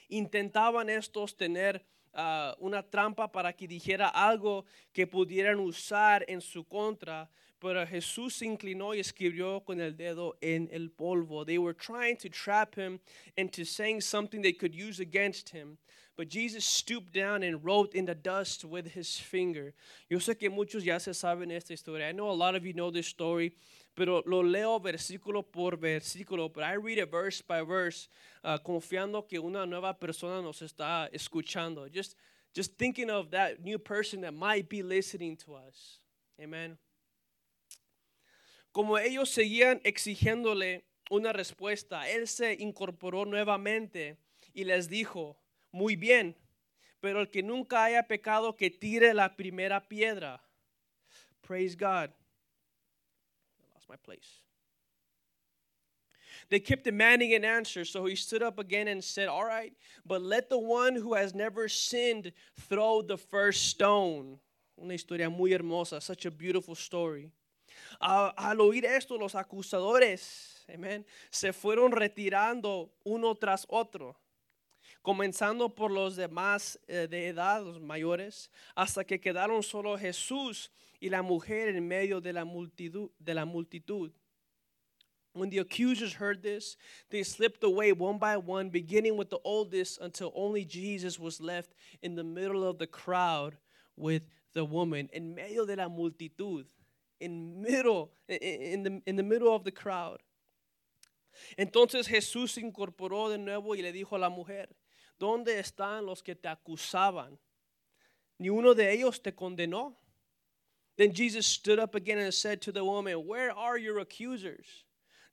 Intentaban 0.08 0.88
estos 0.88 1.34
tener 1.34 1.84
uh, 2.12 2.54
una 2.58 2.82
trampa 2.82 3.32
para 3.32 3.52
que 3.52 3.66
dijera 3.66 4.08
algo 4.08 4.64
que 4.92 5.06
pudieran 5.06 5.58
usar 5.58 6.24
en 6.28 6.40
su 6.40 6.64
contra, 6.64 7.28
pero 7.61 7.87
Jesús 7.87 8.35
se 8.35 8.47
inclinó 8.47 8.95
y 8.95 9.01
escribió 9.01 9.64
con 9.64 9.81
el 9.81 9.97
dedo 9.97 10.37
en 10.40 10.69
el 10.73 10.90
polvo. 10.90 11.45
They 11.45 11.59
were 11.59 11.75
trying 11.75 12.16
to 12.19 12.29
trap 12.29 12.75
him 12.75 13.01
into 13.37 13.64
saying 13.64 14.03
something 14.03 14.42
they 14.42 14.53
could 14.53 14.75
use 14.75 15.01
against 15.01 15.51
him. 15.51 15.79
But 16.16 16.31
Jesus 16.31 16.64
stooped 16.64 17.12
down 17.12 17.42
and 17.42 17.62
wrote 17.62 17.95
in 17.95 18.07
the 18.07 18.14
dust 18.14 18.64
with 18.64 18.95
his 18.95 19.19
finger. 19.19 19.75
Yo 20.09 20.19
sé 20.19 20.38
que 20.38 20.49
muchos 20.49 20.83
ya 20.83 20.97
se 20.99 21.11
saben 21.11 21.53
esta 21.53 21.75
historia. 21.75 22.09
I 22.09 22.12
know 22.12 22.31
a 22.31 22.33
lot 22.33 22.55
of 22.55 22.64
you 22.64 22.73
know 22.73 22.90
this 22.90 23.07
story, 23.07 23.53
pero 23.95 24.23
lo 24.25 24.40
leo 24.40 24.79
versículo 24.79 25.45
por 25.45 25.73
versículo. 25.73 26.51
But 26.53 26.64
I 26.64 26.75
read 26.75 26.99
it 26.99 27.11
verse 27.11 27.42
by 27.42 27.62
verse, 27.62 28.09
uh, 28.45 28.57
confiando 28.59 29.29
que 29.29 29.38
una 29.38 29.66
nueva 29.66 29.92
persona 29.92 30.40
nos 30.40 30.61
está 30.61 31.12
escuchando. 31.12 31.92
Just, 31.92 32.16
just 32.55 32.79
thinking 32.79 33.11
of 33.11 33.31
that 33.33 33.62
new 33.62 33.79
person 33.79 34.23
that 34.23 34.33
might 34.33 34.71
be 34.71 34.83
listening 34.83 35.37
to 35.37 35.55
us. 35.55 35.99
Amen. 36.40 36.79
Como 38.76 38.98
ellos 38.98 39.30
seguían 39.30 39.80
exigiéndole 39.84 40.84
una 41.08 41.32
respuesta, 41.32 42.10
él 42.10 42.28
se 42.28 42.52
incorporó 42.60 43.24
nuevamente 43.24 44.18
y 44.52 44.64
les 44.64 44.90
dijo, 44.90 45.38
muy 45.72 45.96
bien, 45.96 46.36
pero 47.00 47.22
el 47.22 47.30
que 47.30 47.42
nunca 47.42 47.84
haya 47.84 48.02
pecado 48.02 48.54
que 48.54 48.68
tire 48.68 49.14
la 49.14 49.34
primera 49.34 49.88
piedra. 49.88 50.44
Praise 51.40 51.74
God. 51.74 52.10
I 52.10 53.72
lost 53.72 53.88
my 53.88 53.96
place. 53.96 54.42
They 56.50 56.60
kept 56.60 56.84
demanding 56.84 57.32
an 57.32 57.46
answer, 57.46 57.82
so 57.86 58.04
he 58.04 58.14
stood 58.14 58.42
up 58.42 58.58
again 58.58 58.88
and 58.88 59.02
said, 59.02 59.26
All 59.26 59.46
right, 59.46 59.72
but 60.04 60.20
let 60.20 60.50
the 60.50 60.58
one 60.58 60.96
who 60.96 61.14
has 61.14 61.34
never 61.34 61.66
sinned 61.66 62.30
throw 62.68 63.00
the 63.00 63.16
first 63.16 63.68
stone. 63.68 64.38
Una 64.78 64.92
historia 64.92 65.30
muy 65.30 65.54
hermosa, 65.54 65.98
such 66.02 66.26
a 66.26 66.30
beautiful 66.30 66.74
story. 66.74 67.32
Uh, 68.00 68.32
al 68.37 68.61
oír 68.61 68.85
esto, 68.85 69.16
los 69.16 69.35
acusadores, 69.35 70.64
amen, 70.72 71.06
se 71.30 71.52
fueron 71.52 71.92
retirando 71.92 72.92
uno 73.04 73.35
tras 73.35 73.66
otro 73.68 74.16
comenzando 75.06 75.72
por 75.72 75.92
los 75.92 76.16
demás 76.16 76.80
eh, 76.88 77.06
de 77.09 77.28
edad, 77.28 77.62
los 77.62 77.80
mayores, 77.80 78.50
hasta 78.74 79.04
que 79.04 79.20
quedaron 79.20 79.62
solo 79.62 79.96
Jesús 79.96 80.72
y 80.98 81.09
la 81.11 81.22
mujer 81.22 81.68
en 81.68 81.87
medio 81.87 82.20
de 82.20 82.32
la 82.32 82.44
multitud. 82.44 83.11
De 83.20 83.32
la 83.32 83.44
multitud. 83.44 84.11
When 85.32 85.50
the 85.50 85.59
accusers 85.59 86.14
heard 86.14 86.42
this, 86.42 86.76
they 87.11 87.22
slipped 87.22 87.62
away 87.62 87.92
one 87.92 88.18
by 88.18 88.37
one, 88.37 88.68
beginning 88.68 89.16
with 89.16 89.30
the 89.30 89.38
oldest, 89.44 90.00
until 90.00 90.32
only 90.35 90.64
Jesus 90.64 91.20
was 91.20 91.40
left 91.40 91.72
in 92.02 92.16
the 92.16 92.24
middle 92.24 92.64
of 92.64 92.78
the 92.78 92.88
crowd 92.88 93.59
with 93.96 94.26
the 94.54 94.64
woman. 94.64 95.09
En 95.12 95.37
medio 95.37 95.66
de 95.66 95.76
la 95.76 95.88
multitud, 95.88 96.64
in 97.20 97.61
middle, 97.61 98.12
in 98.29 98.83
the, 98.83 99.02
in 99.07 99.16
the 99.16 99.22
middle 99.22 99.55
of 99.55 99.64
the 99.64 99.72
crowd. 99.72 100.22
Entonces 101.59 102.07
Jesús 102.09 102.52
se 102.52 102.61
incorporó 102.61 103.29
de 103.29 103.38
nuevo 103.38 103.74
y 103.74 103.83
le 103.83 103.92
dijo 103.92 104.16
a 104.16 104.18
la 104.18 104.31
mujer, 104.31 104.68
¿Dónde 105.18 105.59
están 105.59 106.05
los 106.05 106.22
que 106.22 106.35
te 106.35 106.48
acusaban? 106.48 107.38
Ni 108.38 108.50
uno 108.50 108.74
de 108.74 108.92
ellos 108.92 109.22
te 109.22 109.33
condenó. 109.33 109.96
Then 110.96 111.12
Jesus 111.12 111.46
stood 111.46 111.79
up 111.79 111.94
again 111.94 112.18
and 112.18 112.33
said 112.33 112.61
to 112.62 112.72
the 112.72 112.85
woman, 112.85 113.26
Where 113.26 113.50
are 113.50 113.79
your 113.79 113.98
accusers? 113.98 114.85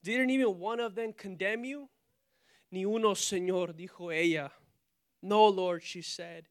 Didn't 0.01 0.29
even 0.29 0.59
one 0.59 0.79
of 0.79 0.95
them 0.95 1.13
condemn 1.13 1.63
you? 1.63 1.89
Ni 2.71 2.85
uno, 2.85 3.13
Señor, 3.13 3.73
dijo 3.73 4.11
ella. 4.11 4.51
No, 5.21 5.47
Lord, 5.47 5.83
she 5.83 6.01
said. 6.01 6.45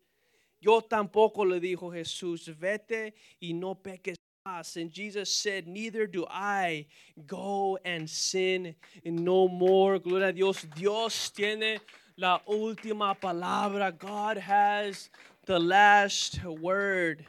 Yo 0.60 0.80
tampoco 0.80 1.44
le 1.44 1.58
dijo 1.58 1.92
Jesús, 1.92 2.46
vete 2.56 3.12
y 3.40 3.52
no 3.52 3.74
peques 3.74 4.16
más. 4.46 4.76
And 4.76 4.90
Jesus 4.90 5.34
said, 5.34 5.66
Neither 5.66 6.06
do 6.06 6.26
I 6.28 6.86
go 7.26 7.78
and 7.84 8.08
sin 8.08 8.74
no 9.04 9.48
more. 9.48 9.98
Gloria 9.98 10.28
a 10.28 10.32
Dios. 10.32 10.66
Dios 10.74 11.30
tiene 11.30 11.80
la 12.16 12.40
última 12.48 13.14
palabra. 13.18 13.96
God 13.96 14.38
has 14.38 15.10
the 15.46 15.58
last 15.58 16.42
word. 16.44 17.24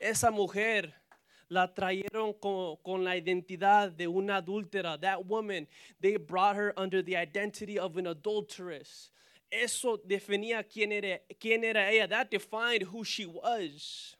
Esa 0.00 0.30
mujer 0.30 0.92
la 1.50 1.68
trajeron 1.68 2.34
con, 2.40 2.76
con, 2.84 3.04
la 3.04 3.12
identidad 3.12 3.96
de 3.96 4.06
una 4.06 4.40
adúltera. 4.40 5.00
That 5.00 5.26
woman, 5.26 5.66
they 6.00 6.16
brought 6.16 6.56
her 6.56 6.72
under 6.76 7.02
the 7.02 7.16
identity 7.16 7.78
of 7.78 7.96
an 7.96 8.06
adulteress. 8.06 9.10
Eso 9.50 9.98
definía 9.98 10.64
quién 10.64 10.92
era, 10.92 11.20
quién 11.38 11.62
era 11.62 11.90
ella. 11.90 12.08
That 12.08 12.30
defined 12.30 12.84
who 12.84 13.04
she 13.04 13.26
was. 13.26 14.16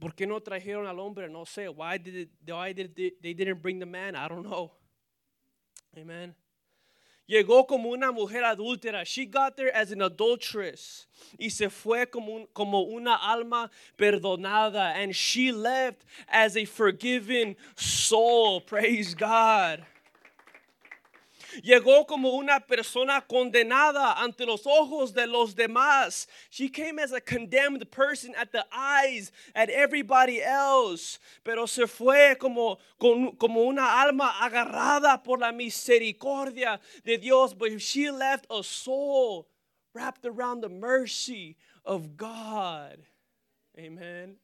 ¿Por 0.00 0.14
qué 0.14 0.26
no 0.26 0.40
trajeron 0.40 0.86
al 0.86 0.98
hombre? 0.98 1.28
No 1.28 1.44
sé. 1.44 1.68
Why 1.68 1.98
did, 1.98 2.14
it, 2.16 2.30
why 2.46 2.72
did 2.72 2.98
it, 2.98 3.22
they 3.22 3.34
didn't 3.34 3.60
bring 3.60 3.78
the 3.78 3.86
man? 3.86 4.16
I 4.16 4.28
don't 4.28 4.42
know. 4.42 4.72
Amen. 5.96 6.34
Llegó 7.28 7.66
como 7.66 7.90
una 7.90 8.10
mujer 8.10 8.42
adúltera. 8.42 9.04
She 9.04 9.24
got 9.26 9.56
there 9.56 9.70
as 9.72 9.92
an 9.92 10.02
adulteress. 10.02 11.06
Y 11.38 11.48
se 11.50 11.68
fue 11.68 12.06
como, 12.06 12.32
un, 12.34 12.46
como 12.52 12.80
una 12.80 13.14
alma 13.14 13.70
perdonada. 13.96 14.94
And 14.96 15.14
she 15.14 15.52
left 15.52 16.04
as 16.28 16.56
a 16.56 16.64
forgiven 16.64 17.54
soul. 17.76 18.60
Praise 18.60 19.14
God. 19.14 19.84
Llegó 21.62 22.06
como 22.06 22.30
una 22.30 22.60
persona 22.60 23.20
condenada 23.20 24.14
ante 24.20 24.46
los 24.46 24.66
ojos 24.66 25.12
de 25.12 25.26
los 25.26 25.54
demás. 25.54 26.28
She 26.50 26.68
came 26.68 26.98
as 26.98 27.12
a 27.12 27.20
condemned 27.20 27.90
person 27.90 28.34
at 28.36 28.52
the 28.52 28.66
eyes 28.72 29.32
at 29.54 29.68
everybody 29.70 30.40
else. 30.42 31.18
Pero 31.44 31.66
se 31.66 31.86
fue 31.86 32.36
como, 32.38 32.78
como, 32.98 33.36
como 33.36 33.62
una 33.62 34.00
alma 34.00 34.40
agarrada 34.40 35.22
por 35.22 35.38
la 35.38 35.52
misericordia 35.52 36.80
de 37.04 37.18
Dios. 37.18 37.54
But 37.54 37.80
she 37.80 38.10
left 38.10 38.46
a 38.50 38.62
soul 38.62 39.48
wrapped 39.94 40.24
around 40.24 40.62
the 40.62 40.68
mercy 40.68 41.56
of 41.84 42.16
God. 42.16 42.98
Amen. 43.78 44.36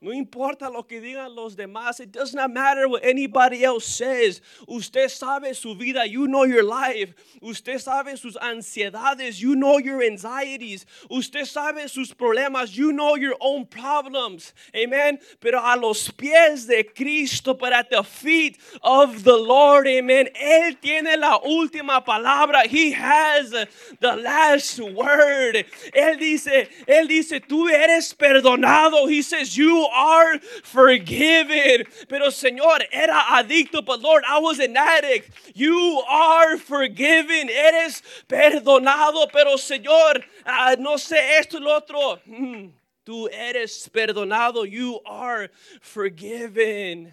No 0.00 0.12
importa 0.12 0.68
lo 0.68 0.82
que 0.82 1.00
digan 1.00 1.34
los 1.34 1.56
demás. 1.56 2.00
It 2.00 2.12
does 2.12 2.34
not 2.34 2.52
matter 2.52 2.86
what 2.86 3.02
anybody 3.02 3.64
else 3.64 3.86
says. 3.86 4.42
Usted 4.68 5.08
sabe 5.08 5.54
su 5.54 5.74
vida. 5.74 6.06
You 6.06 6.28
know 6.28 6.44
your 6.44 6.62
life. 6.62 7.14
Usted 7.40 7.78
sabe 7.80 8.18
sus 8.18 8.36
ansiedades. 8.36 9.40
You 9.40 9.56
know 9.56 9.78
your 9.78 10.02
anxieties. 10.02 10.84
Usted 11.10 11.46
sabe 11.46 11.88
sus 11.88 12.12
problemas. 12.12 12.76
You 12.76 12.92
know 12.92 13.16
your 13.16 13.36
own 13.40 13.64
problems. 13.64 14.52
Amen. 14.76 15.18
Pero 15.40 15.60
a 15.60 15.76
los 15.76 16.10
pies 16.10 16.66
de 16.66 16.84
Cristo, 16.84 17.54
but 17.54 17.72
at 17.72 17.88
the 17.88 18.02
feet 18.02 18.58
of 18.82 19.24
the 19.24 19.36
Lord. 19.36 19.86
Amen. 19.86 20.28
Él 20.34 20.78
tiene 20.78 21.16
la 21.16 21.38
última 21.40 22.04
palabra. 22.04 22.66
He 22.66 22.92
has 22.92 23.50
the 23.50 24.16
last 24.16 24.78
word. 24.78 25.64
Él 25.94 26.18
dice, 26.18 26.68
él 26.86 27.08
dice, 27.08 27.40
tú 27.40 27.68
eres 27.70 28.12
perdonado. 28.12 29.08
He 29.08 29.22
says, 29.22 29.56
you 29.86 29.92
are 29.92 30.38
forgiven. 30.62 31.84
Pero 32.08 32.26
Señor, 32.28 32.80
era 32.92 33.20
adicto, 33.30 33.84
but 33.84 34.00
Lord, 34.00 34.24
I 34.28 34.38
was 34.38 34.58
an 34.58 34.76
addict. 34.76 35.30
You 35.54 36.02
are 36.08 36.56
forgiven. 36.56 37.48
Eres 37.50 38.02
perdonado, 38.28 39.30
pero 39.32 39.56
Señor, 39.56 40.22
uh, 40.46 40.76
no 40.78 40.96
sé 40.96 41.38
esto 41.38 41.58
y 41.58 41.60
lo 41.60 41.76
otro. 41.76 42.20
Mm, 42.28 42.70
tú 43.04 43.28
eres 43.32 43.88
perdonado. 43.88 44.70
You 44.70 45.00
are 45.06 45.50
forgiven. 45.80 47.12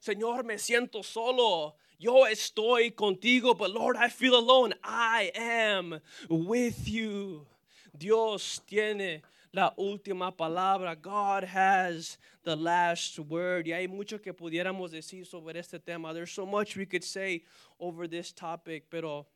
Señor, 0.00 0.44
me 0.44 0.54
siento 0.54 1.04
solo. 1.04 1.74
Yo 1.98 2.26
estoy 2.26 2.90
contigo, 2.90 3.56
but 3.56 3.70
Lord, 3.70 3.96
I 3.96 4.08
feel 4.08 4.36
alone. 4.36 4.74
I 4.82 5.30
am 5.34 6.00
with 6.28 6.86
you. 6.86 7.46
Dios 7.96 8.60
tiene 8.66 9.22
la 9.54 9.70
última 9.78 10.36
palabra. 10.36 11.00
God 11.00 11.44
has 11.44 12.18
the 12.42 12.56
last 12.56 13.18
word. 13.20 13.66
Y 13.66 13.72
hay 13.72 13.86
mucho 13.86 14.18
que 14.18 14.32
pudiéramos 14.32 14.90
decir 14.90 15.24
sobre 15.26 15.58
este 15.58 15.78
tema. 15.78 16.12
There's 16.12 16.32
so 16.32 16.44
much 16.44 16.76
we 16.76 16.84
could 16.84 17.04
say 17.04 17.44
over 17.78 18.08
this 18.08 18.32
topic, 18.32 18.86
pero 18.90 19.26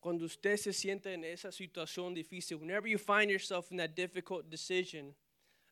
cuando 0.00 0.26
usted 0.26 0.58
se 0.58 0.72
siente 0.72 1.06
en 1.06 1.24
esa 1.24 1.48
situación 1.48 2.14
difícil, 2.14 2.60
whenever 2.60 2.86
you 2.86 2.98
find 2.98 3.30
yourself 3.30 3.70
in 3.70 3.78
that 3.78 3.96
difficult 3.96 4.50
decision, 4.50 5.14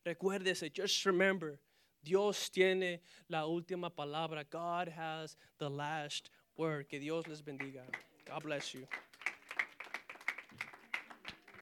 recuérdese, 0.03 0.73
just 0.73 1.05
remember, 1.05 1.59
Dios 2.03 2.49
tiene 2.49 3.01
la 3.29 3.43
última 3.43 3.91
palabra. 3.91 4.43
God 4.49 4.87
has 4.87 5.37
the 5.59 5.69
last 5.69 6.31
word. 6.57 6.89
Que 6.89 6.99
Dios 6.99 7.27
les 7.27 7.43
bendiga. 7.43 7.83
God 8.25 8.41
bless 8.41 8.73
you. 8.73 8.87